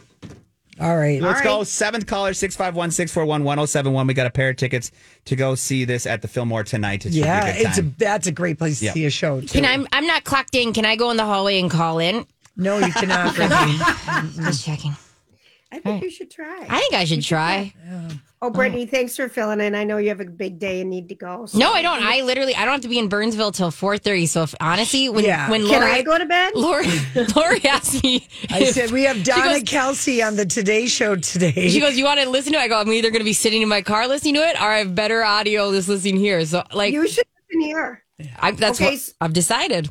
[0.79, 1.19] All right.
[1.23, 1.65] Let's All go.
[1.65, 4.07] Seventh caller, 651 641 1071.
[4.07, 4.91] We got a pair of tickets
[5.25, 7.07] to go see this at the Fillmore tonight.
[7.07, 8.93] It should Yeah, a good it's a that's a great place to Yeah.
[8.93, 9.41] see a show.
[9.41, 9.47] Too.
[9.47, 9.83] can I?
[9.97, 10.75] I'm not clocked in.
[10.75, 12.27] Can I go in the hallway and call in?
[12.55, 13.35] No, you cannot.
[13.35, 13.79] Brittany.
[14.45, 14.95] Just checking.
[15.75, 16.67] I think you should try.
[16.69, 17.73] I think I should try.
[17.91, 18.09] Oh,
[18.43, 19.75] oh, Brittany, thanks for filling in.
[19.75, 21.47] I know you have a big day and need to go.
[21.47, 22.03] so- No, I don't.
[22.03, 24.27] I literally I don't have to be in Burnsville till 4:30.
[24.29, 25.51] So if honestly, when Yeah.
[25.51, 26.53] when Can Lori I go to bed?
[26.55, 26.87] Lori
[27.37, 31.69] Lori asked me, I said we have Donna goes- Kelce on the Today Show today.
[31.69, 33.33] She goes, "You want to listen to it?" I go, "I'm either going to be
[33.33, 36.45] sitting in my car listening to it, or I have better audio just listening here."
[36.47, 38.03] So, like, You should listen here.
[38.39, 39.89] I, that's Okay, what s- I've decided.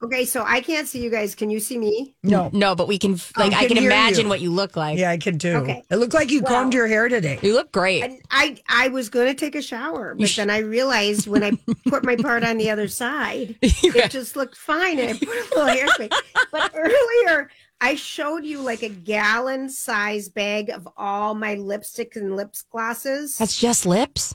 [0.00, 1.34] Okay, so I can't see you guys.
[1.34, 2.14] Can you see me?
[2.22, 4.28] no, No, but we can oh, like I I can can imagine you.
[4.28, 4.96] what you look like.
[4.96, 5.54] yeah, I can too.
[5.56, 5.82] Okay.
[5.90, 7.40] It looked like you Well- combed your hair today.
[7.42, 8.04] You look great.
[8.04, 11.52] And I I was going to take a shower, but then I realized when I
[11.88, 15.58] put my part on the other side, it just looked fine, and I put a
[15.58, 16.12] little hairspray.
[16.52, 22.36] But earlier, I showed you like a gallon size bag of all my lipsticks and
[22.36, 23.36] lip glosses.
[23.38, 24.32] That's just lips.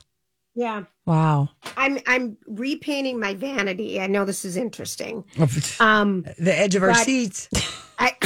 [0.54, 1.50] Yeah, Wow.
[1.76, 4.00] I'm I'm repainting my vanity.
[4.00, 5.24] I know this is interesting.
[5.80, 7.48] Um, the edge of our seats.
[7.98, 8.16] I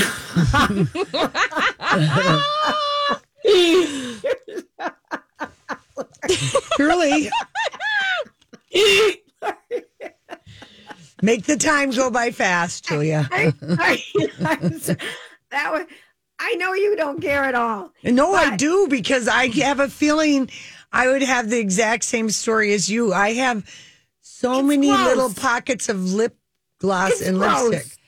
[6.77, 7.31] Truly.
[11.21, 13.29] Make the time go by fast, Julia.
[13.33, 14.03] I, I,
[14.45, 14.95] I'm so-
[15.51, 15.87] that was.
[16.41, 17.93] I know you don't care at all.
[18.05, 20.49] No, I But- do because I have a feeling
[20.93, 23.13] I would have the exact same story as you.
[23.13, 23.65] I have
[24.21, 25.07] so It's many gross.
[25.07, 26.37] little pockets of lip
[26.81, 27.69] gloss It's and gross.
[27.71, 27.99] lipstick.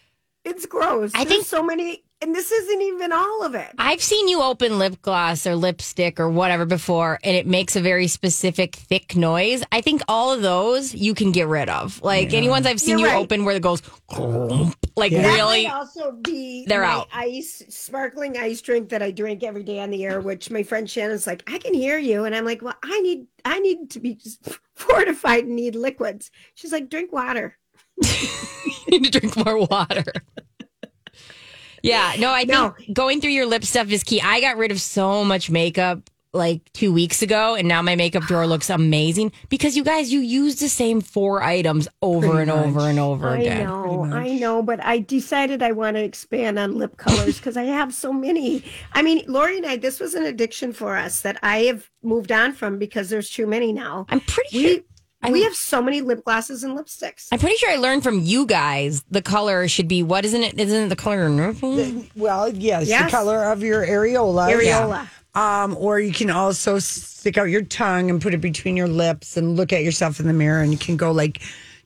[0.44, 1.12] It's gross.
[1.14, 3.68] I I think- think so many, and this isn't even all of it.
[3.78, 7.80] I've seen you open lip gloss or lipstick or whatever before, and it makes a
[7.80, 9.62] very specific thick noise.
[9.72, 12.02] I think all of those you can get rid of.
[12.02, 13.22] Like any ones I've seen You're you right.
[13.22, 17.08] open where it goes, like Like That really, might also be They're my out.
[17.12, 20.20] ice sparkling ice drink that I drink every day on the air.
[20.20, 23.26] Which my friend Shannon's like, I can hear you, and I'm like, well, I need
[23.44, 24.18] I need to be
[24.74, 26.30] fortified and need liquids.
[26.54, 27.56] She's like, drink water.
[28.02, 30.04] you need to drink more water.
[31.82, 32.74] Yeah, no, I think No.
[32.92, 34.20] going through your lip stuff is key.
[34.20, 38.22] I got rid of so much makeup like two weeks ago, and now my makeup
[38.22, 42.50] drawer looks amazing because you guys, you use the same four items over Pretty and
[42.52, 43.62] over and over I again.
[43.62, 47.56] I know, I know, but I decided I want to expand on lip colors because
[47.56, 48.62] I have so many.
[48.92, 52.30] I mean, Lori and I, this was an addiction for us that I have moved
[52.30, 54.06] on from because there's too many now.
[54.08, 54.82] I'm pretty We sure.
[55.22, 57.28] I we have so many lip glosses and lipsticks.
[57.30, 60.58] I'm pretty sure I learned from you guys the color should be what isn't it?
[60.58, 61.28] Isn't it the color?
[61.28, 62.04] nurple?
[62.16, 63.04] Well, yes, Yes.
[63.04, 64.50] the color of your areola.
[64.50, 65.08] Areola.
[65.34, 69.36] Um, or you can also stick out your tongue and put it between your lips
[69.36, 71.40] and look at yourself in the mirror, and you can go like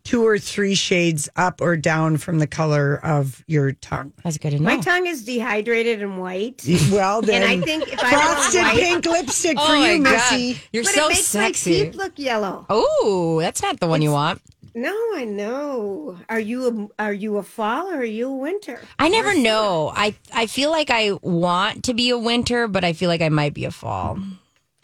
[0.05, 4.13] two or three shades up or down from the color of your tongue.
[4.23, 4.65] That's good to know.
[4.65, 6.63] My tongue is dehydrated and white.
[6.93, 10.05] Well, then, And I think if I frosted white- pink lipstick Oh for my you,
[10.05, 10.13] God.
[10.13, 10.61] Missy.
[10.73, 11.71] You're but so it makes sexy.
[11.71, 12.67] my teeth look yellow.
[12.69, 14.43] Oh, that's not the one you want.
[14.77, 16.19] No, I know.
[16.29, 18.81] Are you a are you a fall or are you a winter?
[18.99, 19.43] I never Or summer?
[19.45, 19.93] know.
[19.95, 23.29] I I feel like I want to be a winter, but I feel like I
[23.29, 24.19] might be a fall.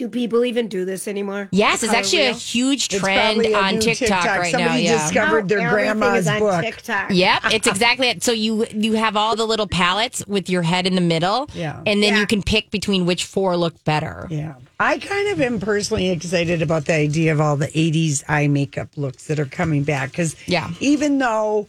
[0.01, 1.49] Do people even do this anymore?
[1.53, 4.91] Yes, it's color actually a huge trend a on new TikTok, right Somebody now.
[4.93, 5.03] Yeah.
[5.03, 6.65] discovered their Now everything grandma's is on book.
[6.65, 7.11] TikTok.
[7.11, 8.23] Yep, it's exactly it.
[8.23, 11.83] So you you have all the little palettes with your head in the middle, Yeah.
[11.85, 12.21] and then Yeah.
[12.21, 14.27] you can pick between which four look better.
[14.31, 14.55] Yeah.
[14.83, 18.89] I kind of am personally excited about the idea of all the 80s eye makeup
[18.97, 20.13] looks that are coming back.
[20.13, 20.71] Because, Yeah.
[20.81, 21.67] even though,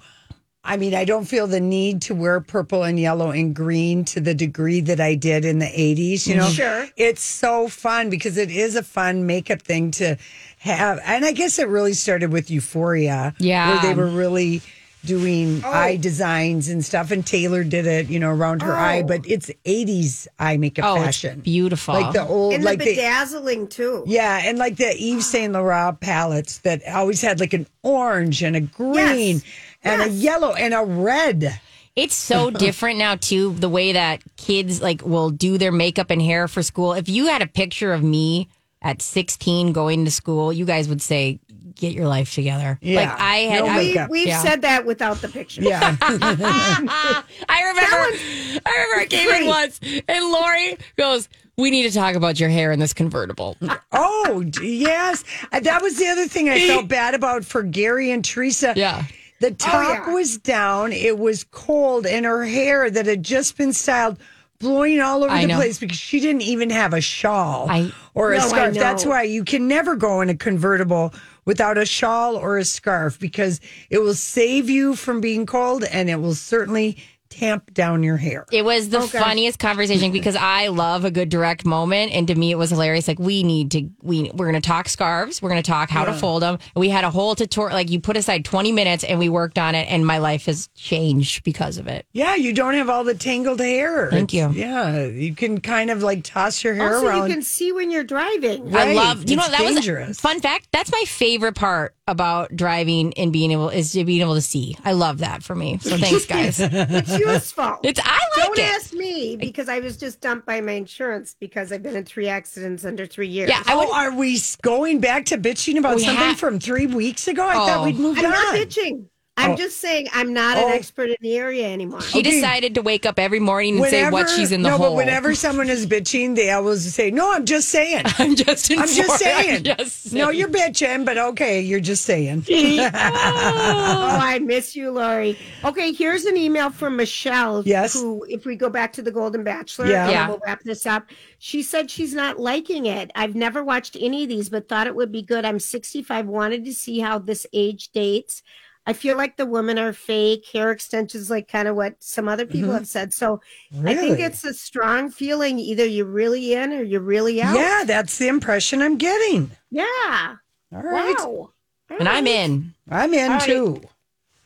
[0.63, 4.21] I mean, I don't feel the need to wear purple and yellow and green to
[4.21, 6.43] the degree that I did in the 80s, you know?
[6.43, 6.54] Mm-hmm.
[6.54, 6.88] Sure.
[6.97, 10.17] It's so fun because it is a fun makeup thing to
[10.60, 11.00] have.
[11.04, 13.34] And I guess it really started with Euphoria.
[13.39, 13.71] Yeah.
[13.71, 14.62] Where they were really
[15.04, 15.71] doing oh.
[15.71, 17.10] eye designs and stuff.
[17.10, 19.02] And Taylor did it, you know, around her eye.
[19.02, 19.08] Oh.
[19.08, 21.39] But it's 80s eye makeup Oh, fashion.
[21.39, 21.95] it's beautiful.
[21.95, 24.04] Like the old, And like the the bedazzling too.
[24.06, 28.56] yeah, and like the Yves Saint Laurent palettes that always had like an orange and
[28.56, 29.43] a green Yes.
[29.83, 31.59] And a yellow and a red.
[31.95, 33.53] It's so different now too.
[33.53, 36.93] The way that kids like will do their makeup and hair for school.
[36.93, 38.47] If you had a picture of me
[38.81, 41.39] at 16 going to school, you guys would say,
[41.75, 43.01] "Get your life together." Yeah.
[43.01, 44.09] Like I had, No I, We, makeup.
[44.09, 44.41] we've Yeah.
[44.41, 45.61] said that without the picture.
[45.61, 45.97] Yeah.
[46.01, 52.15] I remember, I remember I came in once and Lori goes, "We need to talk
[52.15, 53.57] about your hair in this convertible."
[53.91, 55.23] oh, yes.
[55.51, 58.73] That was the other thing I felt bad about for Gary and Teresa.
[58.75, 59.03] Yeah.
[59.41, 60.13] The oh, top yeah.
[60.13, 64.17] was down, it was cold, and her hair that had just been styled
[64.60, 65.56] blowing all over I the know.
[65.56, 68.75] place because she didn't even have a shawl I- or a No, scarf.
[68.75, 71.13] That's why you can never go in a convertible
[71.45, 76.08] without a shawl or a scarf because it will save you from being cold and
[76.08, 76.97] it will certainly
[77.31, 78.45] tamp down your hair.
[78.51, 79.19] It was the Okay.
[79.19, 83.07] funniest conversation because I love a good direct moment, and to me it was hilarious.
[83.07, 86.05] Like we need to, we we're going to talk scarves, we're going to talk how
[86.05, 86.59] to fold them.
[86.75, 87.75] We had a whole tutorial.
[87.75, 90.67] Like you put aside twenty minutes, and we worked on it, and my life has
[90.75, 92.05] changed because of it.
[92.11, 94.09] Yeah, you don't have all the tangled hair.
[94.11, 94.61] Thank It's- you.
[94.61, 97.27] Yeah, you can kind of like toss your hair Also, around.
[97.29, 98.69] you can see when you're driving.
[98.69, 98.89] Right.
[98.89, 99.29] I love.
[99.29, 100.67] You know It's that was fun fact.
[100.71, 104.76] That's my favorite part about driving and being able is to being able to see.
[104.84, 105.78] I love that for me.
[105.80, 106.60] So thanks, guys.
[106.60, 107.78] It's useful.
[107.84, 108.65] It's I like Don't it.
[108.65, 112.28] ask me because I was just dumped by my insurance because I've been in three
[112.28, 113.50] accidents under three years.
[113.50, 113.88] Yeah, I would.
[113.88, 117.45] oh, are we going back to bitching about something ha- from three weeks ago?
[117.47, 117.65] I Oh.
[117.65, 118.32] thought we'd moved I'm on.
[118.32, 119.06] not bitching.
[119.37, 119.55] I'm Oh.
[119.55, 120.67] just saying I'm not Oh.
[120.67, 122.01] an expert in the area anymore.
[122.01, 124.89] She decided to wake up every morning and say what she's in the no, hole.
[124.89, 128.69] but whenever someone is bitching, they always say, "No, I'm just saying." I'm just.
[128.71, 129.67] I'm just saying.
[129.69, 132.45] I'm just No, you're bitching, but okay, you're just saying.
[132.93, 135.37] Oh, I miss you, Lori.
[135.63, 137.63] Okay, here's an email from Michelle.
[137.65, 137.93] Yes.
[137.93, 140.09] Who, if we go back to the Golden Bachelor, Yeah.
[140.09, 140.27] Yeah.
[140.29, 141.05] we'll wrap this up.
[141.39, 143.11] She said she's not liking it.
[143.15, 145.45] I've never watched any of these, but thought it would be good.
[145.45, 148.43] I'm 65, wanted to see how this age dates.
[148.87, 150.45] I feel like the women are fake.
[150.51, 153.13] Hair extensions, like kind of what some other people have said.
[153.13, 153.39] So
[153.85, 154.21] I think Mm-hmm.
[154.23, 155.59] It's a strong feeling.
[155.59, 157.55] Either you're really in or you're really out.
[157.55, 159.51] Yeah, that's the impression I'm getting.
[159.69, 160.35] Yeah.
[160.73, 161.51] All right, Wow.
[161.99, 162.73] and I'm in.
[162.89, 163.45] I'm in All right.
[163.45, 163.81] too.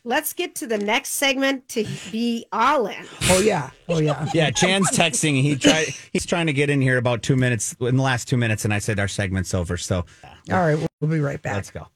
[0.07, 3.05] Let's get to the next segment to be all in.
[3.29, 4.27] Oh yeah, oh yeah.
[4.36, 5.41] Yeah, Chan's texting.
[5.41, 5.88] He tried.
[6.13, 8.73] He's trying to get in here about two minutes in the last two minutes, and
[8.73, 9.77] I said our segment's over.
[9.77, 10.05] So
[10.51, 11.55] All right, we'll, we'll be right back.
[11.55, 11.88] let's go.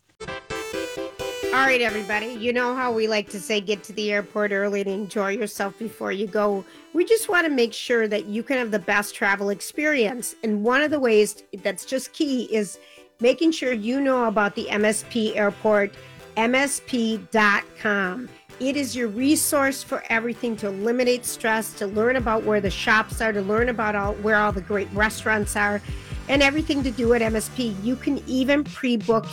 [1.60, 2.28] All right, everybody.
[2.28, 5.78] You know how we like to say get to the airport early and enjoy yourself
[5.78, 6.64] before you go.
[6.94, 10.36] We just want to make sure that you can have the best travel experience.
[10.42, 12.80] And one of the ways that's just key is
[13.20, 15.92] making sure you know about the MSP airport,
[16.38, 18.30] MSP.com.
[18.62, 23.20] It is your resource for everything to eliminate stress, to learn about where the shops
[23.20, 25.82] are, to learn about all, where all the great restaurants are,
[26.30, 27.76] and everything to do at MSP.
[27.84, 29.26] You can even pre-book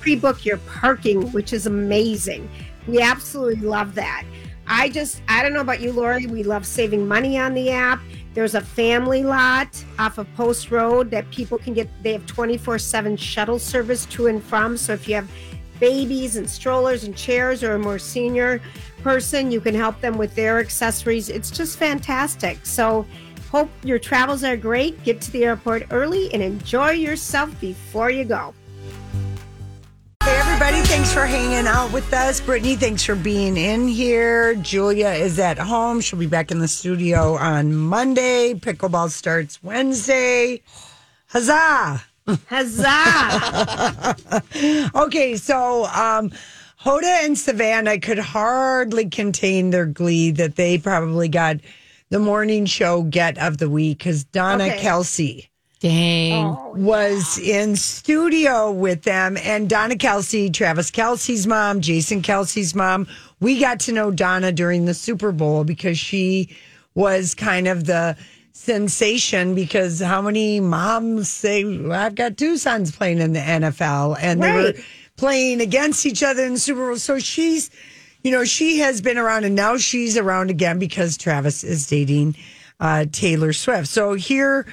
[0.00, 2.48] pre-book your parking, which is amazing.
[2.86, 4.24] We absolutely love that.
[4.66, 6.26] I just I don't know about you, Lori.
[6.26, 8.00] We love saving money on the app.
[8.34, 11.88] There's a family lot off of Post Road that people can get.
[12.02, 14.76] They have 24/7 shuttle service to and from.
[14.76, 15.28] So if you have
[15.80, 18.60] babies and strollers and chairs or a more senior
[19.02, 21.28] person, you can help them with their accessories.
[21.28, 22.64] It's just fantastic.
[22.64, 23.06] So
[23.54, 25.00] hope your travels are great.
[25.04, 28.52] Get to the airport early and enjoy yourself before you go.
[30.24, 32.40] Hey, everybody, thanks for hanging out with us.
[32.40, 34.56] Brittany, thanks for being in here.
[34.56, 36.00] Julia is at home.
[36.00, 38.54] She'll be back in the studio on Monday.
[38.54, 40.60] Pickleball starts Wednesday.
[41.28, 42.02] Huzzah!
[42.48, 44.16] Huzzah!
[44.96, 46.32] okay, so um,
[46.80, 51.58] Hoda and Savannah could hardly contain their glee that they probably got
[52.14, 54.78] the morning show get of the week because Donna Okay.
[54.78, 55.48] Kelce
[55.80, 56.44] Dang.
[56.46, 63.08] Oh, was in studio with them and Donna Kelce, Travis Kelce's mom, Jason Kelce's mom.
[63.40, 66.56] We got to know Donna during the Super Bowl because she
[66.94, 68.16] was kind of the
[68.52, 74.16] sensation because how many moms say "Well, I've got two sons playing in the NFL
[74.20, 74.76] and they Right.
[74.76, 74.82] were
[75.16, 76.96] playing against each other in the Super Bowl.
[76.96, 77.70] So she's
[78.24, 82.34] you know, she has been around and now she's around again because Travis is dating
[82.80, 83.86] uh, Taylor Swift.
[83.86, 84.66] So here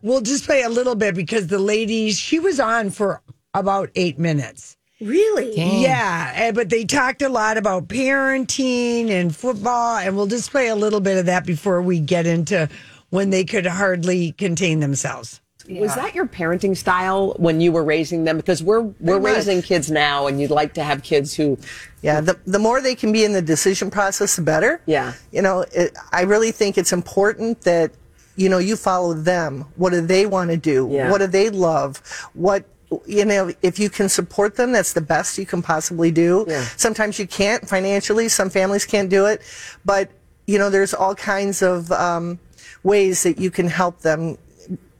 [0.00, 3.20] we'll just play a little bit because the ladies, she was on for
[3.52, 4.76] about eight minutes.
[5.00, 5.82] really?
[5.82, 10.68] Yeah, eh, but they talked a lot about parenting and football, and we'll just play
[10.68, 12.68] a little bit of that before we get into
[13.10, 15.40] when they could hardly contain themselves.
[15.68, 18.36] Was that your parenting style when you were raising them?
[18.36, 21.58] Because we're we're raising kids now, and you'd like to have kids who,
[22.02, 24.80] Yeah, the, the more they can be in the decision process, the better.
[24.86, 25.14] Yeah.
[25.32, 27.90] You know, it, I really think it's important that,
[28.36, 29.64] you know, you follow them.
[29.74, 30.88] What do they want to do?
[30.90, 31.10] Yeah.
[31.10, 31.98] What do they love?
[32.34, 32.64] What,
[33.06, 36.44] you know, if you can support them, that's the best you can possibly do.
[36.46, 36.62] Yeah.
[36.76, 39.42] Sometimes you can't financially, some families can't do it.
[39.84, 40.10] But,
[40.46, 42.38] you know, there's all kinds of um,
[42.84, 44.38] ways that you can help them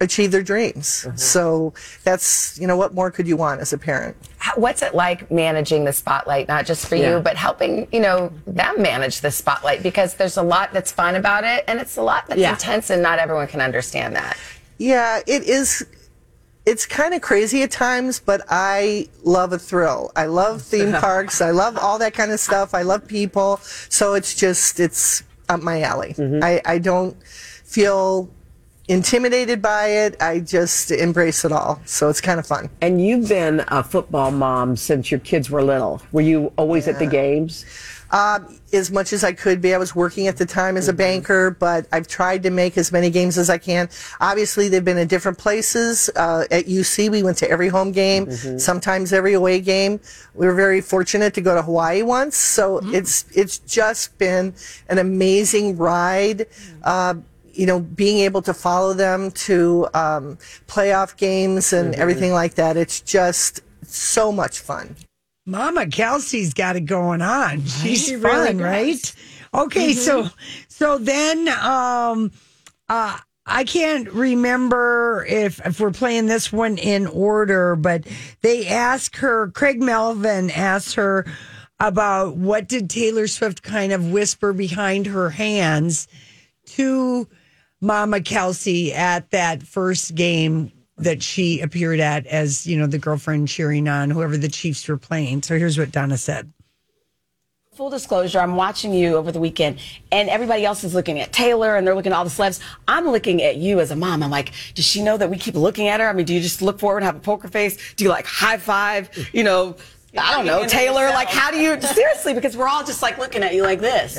[0.00, 1.04] achieve their dreams.
[1.06, 1.16] Mm-hmm.
[1.16, 1.72] So
[2.04, 4.16] that's, you know, what more could you want as a parent?
[4.38, 7.16] How- What's it like managing the spotlight, not just for Yeah.
[7.16, 9.82] you, but helping, you know, them manage the spotlight?
[9.82, 12.52] Because there's a lot that's fun about it and it's a lot that's Yeah.
[12.52, 14.36] intense and not everyone can understand that.
[14.78, 15.86] Yeah, it is.
[16.66, 20.10] It's kind of crazy at times, but I love a thrill.
[20.16, 21.40] I love theme parks.
[21.40, 22.74] I love all that kind of stuff.
[22.74, 23.58] I love people.
[23.88, 26.14] So it's just, it's up my alley.
[26.18, 26.42] Mm-hmm.
[26.42, 28.28] I, I don't feel
[28.88, 30.20] intimidated by it.
[30.20, 31.80] I just embrace it all.
[31.84, 32.70] So it's kind of fun.
[32.80, 36.02] and you've been a football mom since your kids were little.
[36.12, 37.64] Were you always at the games?
[38.12, 39.74] Um, as much as I could be.
[39.74, 42.92] I was working at the time as a banker, but I've tried to make as
[42.92, 43.88] many games as I can.
[44.20, 46.08] Obviously, they've been in different places.
[46.14, 48.30] Uh, at UC, we went to every home game,
[48.60, 49.98] sometimes every away game.
[50.34, 54.54] We were very fortunate to go to Hawaii once, so it's it's just been
[54.88, 56.46] an amazing ride.
[56.84, 57.14] Uh,
[57.56, 62.76] you know, being able to follow them to um, playoff games and everything like that.
[62.76, 64.96] It's just so much fun.
[65.46, 67.64] Mama Kelce's got it going on.
[67.64, 69.14] She's She fun, really right?
[69.54, 70.28] Okay, so
[70.68, 72.32] so then um
[72.88, 78.06] uh I can't remember if if we're playing this one in order, but
[78.42, 81.24] they ask her Craig Melvin asked her
[81.78, 86.08] about what did Taylor Swift kind of whisper behind her hands
[86.66, 87.28] to
[87.80, 93.48] Mama Kelce at that first game that she appeared at as, you know, the girlfriend
[93.48, 95.42] cheering on whoever the Chiefs were playing.
[95.42, 96.52] So here's what Donna said.
[97.74, 99.78] Full disclosure, I'm watching you over the weekend,
[100.10, 102.58] and everybody else is looking at Taylor and they're looking at all the celebs.
[102.88, 104.22] I'm looking at you as a mom.
[104.22, 106.08] I'm like, does she know that we keep looking at her?
[106.08, 107.94] I mean, do you just look forward and have a poker face?
[107.96, 109.10] Do you like high five?
[109.34, 109.76] You know,
[110.18, 111.10] I don't know, Taylor.
[111.10, 112.32] Like, how do you seriously?
[112.32, 114.18] Because we're all just like looking at you like this.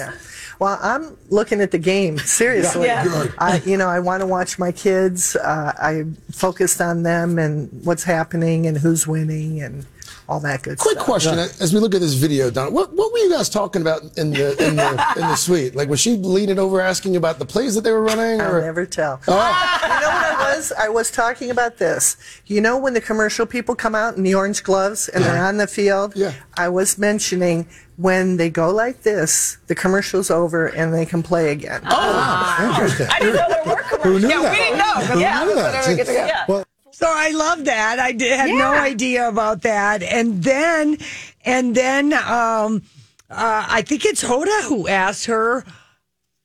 [0.60, 2.86] Well, I'm looking at the game seriously.
[2.86, 3.04] Yeah.
[3.04, 3.34] Good.
[3.38, 5.36] I, you know, I want to watch my kids.
[5.36, 9.86] Uh, I focused on them and what's happening and who's winning and
[10.30, 11.06] all that good Quick stuff.
[11.06, 14.02] question: As we look at this video, Don, what, what were you guys talking about
[14.18, 15.76] in the in the in the suite?
[15.76, 18.42] Like, was she leaning over asking about the plays that they were running?
[18.42, 19.22] I'll never tell.
[19.28, 19.80] Oh.
[19.84, 20.72] you know what I was?
[20.74, 22.18] I was talking about this.
[22.46, 25.58] You know when the commercial people come out in the orange gloves and they're on
[25.58, 26.14] the field?
[26.16, 26.34] Yeah.
[26.56, 27.68] I was mentioning
[27.98, 31.82] when they go like this, the commercial's over and they can play again.
[31.86, 33.08] Oh, ah, interesting.
[33.10, 34.04] I didn't know there were commercials.
[34.04, 34.52] Who knew yeah, that?
[34.52, 35.14] we didn't know.
[35.14, 35.98] Who yeah, knew that?
[35.98, 36.26] get to go.
[36.26, 36.46] Yeah.
[36.48, 36.66] Well,
[36.98, 38.00] So I love that.
[38.00, 40.02] I did, had no idea about that.
[40.02, 40.98] And then,
[41.46, 42.82] and then, um,
[43.30, 45.64] Uh, I think it's Hoda who asked her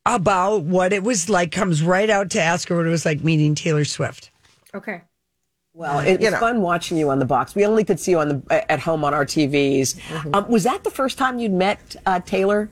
[0.05, 1.53] about what it was like.
[1.53, 4.31] Comes right out to ask her what it was like meeting Taylor Swift.
[4.75, 5.01] Okay.
[5.75, 6.39] Well, it's You know.
[6.39, 7.55] fun watching you on the box.
[7.55, 9.95] We only could see you on the at home on our TVs.
[9.95, 10.35] Mm-hmm.
[10.35, 12.69] Um, was that the first time you'd met uh, Taylor?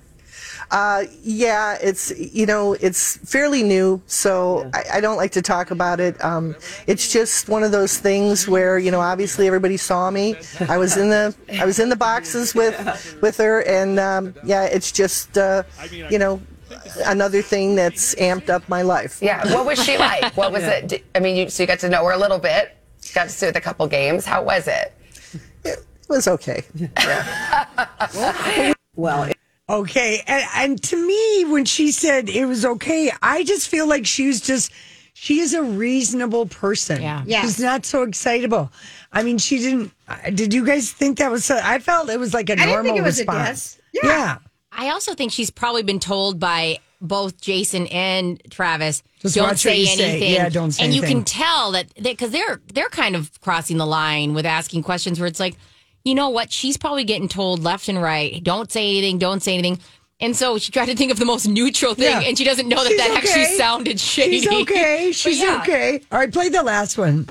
[0.71, 5.71] Uh, yeah, it's you know it's fairly new, so I, I don't like to talk
[5.73, 6.23] about it.
[6.25, 6.55] Um,
[6.87, 10.37] it's just one of those things where you know obviously everybody saw me.
[10.69, 14.65] I was in the I was in the boxes with with her, and um, yeah,
[14.65, 16.41] it's just uh, you know
[17.07, 19.19] another thing that's amped up my life.
[19.21, 19.53] Yeah.
[19.53, 20.37] What was she like?
[20.37, 20.71] What was Yeah.
[20.87, 21.05] it?
[21.17, 22.77] I mean, you, so you got to know her a little bit.
[23.13, 24.25] Got to see her at a couple games.
[24.25, 24.93] How was it?
[25.65, 26.63] It was okay.
[28.97, 29.31] Well,
[29.71, 34.05] Okay, and, and to me, when she said it was okay, I just feel like
[34.07, 34.73] she was just
[35.15, 37.01] she is a reasonable person.
[37.03, 37.23] Yeah.
[37.27, 37.45] Yes.
[37.45, 38.73] she's not so excitable.
[39.13, 39.93] I mean, she didn't.
[40.09, 41.51] uh, Did you guys think that was?
[41.51, 43.79] I felt it was like a I didn't normal think it was a response.
[43.93, 44.03] diss.
[44.05, 44.39] Yeah.
[44.73, 49.51] I also think she's probably been told by both Jason and Travis, Just don't watch
[49.53, 50.11] what say you say.
[50.11, 50.33] anything.
[50.35, 53.87] Yeah, don't say And you can tell that because they're they're kind of crossing the
[53.87, 55.57] line with asking questions where it's like,
[56.05, 56.53] you know what?
[56.53, 59.79] She's probably getting told left and right, don't say anything, don't say anything.
[60.23, 62.21] And so she tried to think of the most neutral thing, Yeah.
[62.21, 63.17] and she doesn't know that She's that okay.
[63.19, 64.41] actually sounded shady.
[64.41, 65.13] She's okay.
[65.15, 65.61] She's yeah.
[65.63, 66.03] okay.
[66.13, 67.27] All right, play the last one.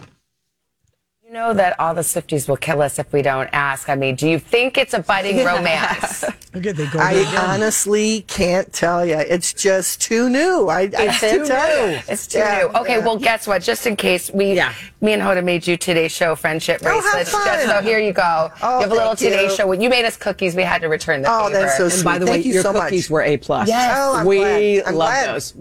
[1.30, 3.88] You know that all the Swifties will kill us if we don't ask.
[3.88, 6.26] I mean, do you think it's a budding romance?
[6.56, 6.98] Okay, they go.
[6.98, 7.36] I again.
[7.38, 9.14] honestly can't tell you.
[9.14, 10.68] It's just too new.
[10.68, 11.92] I, I It's can't too tell new.
[11.94, 12.00] you.
[12.08, 12.80] It's too Yeah, new.
[12.80, 13.06] Okay, yeah.
[13.06, 13.62] well, guess what?
[13.62, 17.30] Just in case we, me and Hoda made you Today Show friendship Oh, bracelets.
[17.30, 17.46] fun.
[17.46, 18.50] Just so here you go.
[18.64, 19.30] Oh, you have a little thank you.
[19.30, 19.72] Today Show.
[19.74, 20.56] You made us cookies.
[20.56, 21.60] We had to return the Oh, favor.
[21.60, 22.20] that's so and by sweet.
[22.22, 23.12] the Thank way, you your so cookies much.
[23.14, 23.68] were A plus.
[23.68, 23.96] Yes.
[23.96, 24.84] Oh, I'm we glad.
[24.88, 25.36] I'm love glad.
[25.36, 25.54] those.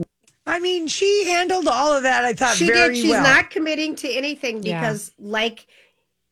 [0.49, 2.24] I mean, she handled all of that.
[2.24, 3.03] I thought She very did.
[3.03, 3.22] She's well.
[3.22, 4.80] not committing to anything Yeah.
[4.80, 5.66] because, like,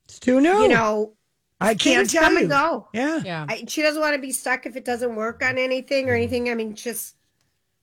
[0.06, 0.62] It's too new.
[0.62, 1.12] you know,
[1.60, 2.40] I can't tell come you.
[2.40, 2.88] and go.
[2.94, 3.20] Yeah.
[3.24, 3.46] Yeah.
[3.48, 6.16] I, she doesn't want to be stuck if it doesn't work on anything or mm.
[6.16, 6.50] anything.
[6.50, 7.14] I mean, just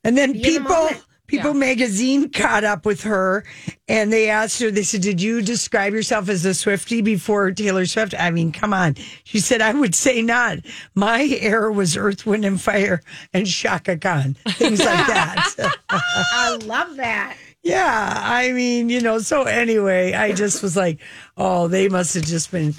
[0.03, 1.51] And then people the people.
[1.51, 3.43] People magazine caught up with her
[3.87, 7.85] and they asked her, they said, Did you describe yourself as a Swifty before Taylor
[7.85, 8.13] Swift?
[8.17, 8.95] I mean, come on.
[9.23, 10.59] She said, I would say not.
[10.95, 13.01] My era was Earth, Wind, and Fire
[13.33, 15.53] and Chaka Khan, things like that.
[15.89, 17.35] I love that.
[17.63, 18.21] yeah.
[18.23, 20.99] I mean, you know, so anyway, I just was like,
[21.37, 22.73] Oh, they must have just been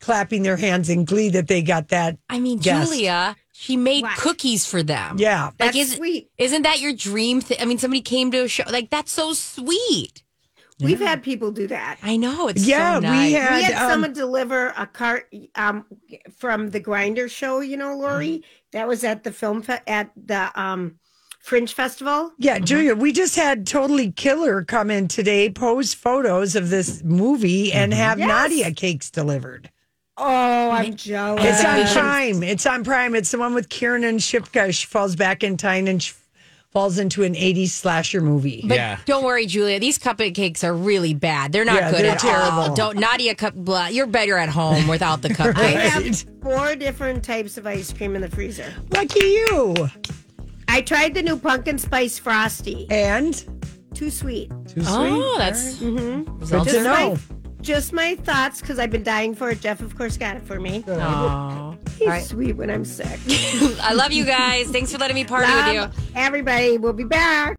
[0.00, 2.18] clapping their hands in glee that they got that.
[2.28, 2.90] I mean, guest.
[2.92, 4.18] Julia, she made What?
[4.18, 5.16] cookies for them.
[5.18, 5.44] Yeah.
[5.46, 6.28] Like, That's is, sweet.
[6.36, 7.40] Isn't that your dream?
[7.40, 8.64] Th- I mean, somebody came to a show.
[8.70, 10.22] Like, that's so sweet.
[10.78, 11.96] We've had people do that.
[12.02, 12.48] I know.
[12.48, 15.86] It's Yeah, so we had- we had um, someone deliver a cart um,
[16.36, 17.60] from the Grinder show.
[17.60, 18.46] You know, Lori, Mm-hmm.
[18.72, 20.98] that was at the film fe- at the um,
[21.40, 22.32] Fringe Festival.
[22.38, 27.72] Yeah, Julia, we just had Totally Killer come in today, post photos of this movie,
[27.72, 28.28] and have Yes.
[28.28, 29.70] Nadia cakes delivered.
[30.18, 31.44] Oh, I'm jealous.
[31.44, 32.42] It's on Prime.
[32.42, 33.14] It's on Prime.
[33.14, 34.72] It's the one with Kiernan Shipka.
[34.74, 36.14] She falls back in time and sh-
[36.72, 38.62] falls into an 80s slasher movie.
[38.66, 38.98] But Yeah.
[39.06, 39.78] don't worry, Julia.
[39.78, 41.52] These cupcakes are really bad.
[41.52, 42.30] They're not Yeah, good they're at all.
[42.60, 42.74] terrible.
[42.74, 43.54] Don't Nadia cup.
[43.54, 45.56] Blah, you're better at home without the cupcakes.
[45.56, 46.24] I cupcakes.
[46.24, 48.72] have four different types of ice cream in the freezer.
[48.90, 49.88] Lucky you.
[50.68, 52.86] I tried the new pumpkin spice frosty.
[52.90, 53.34] And
[53.94, 54.50] Too sweet.
[54.66, 54.86] too sweet.
[54.88, 56.44] oh, that's Mm-hmm.
[56.44, 57.18] Good to are know.
[57.68, 57.74] Right.
[57.74, 59.60] Just my thoughts because I've been dying for it.
[59.60, 60.84] Jeff, of course, got it for me.
[60.88, 61.74] Aw.
[61.98, 62.24] He's All right.
[62.24, 63.18] sweet when I'm sick.
[63.82, 64.68] I love you guys.
[64.70, 66.02] Thanks for letting me party with you.
[66.14, 66.78] Everybody.
[66.78, 67.54] We'll be back.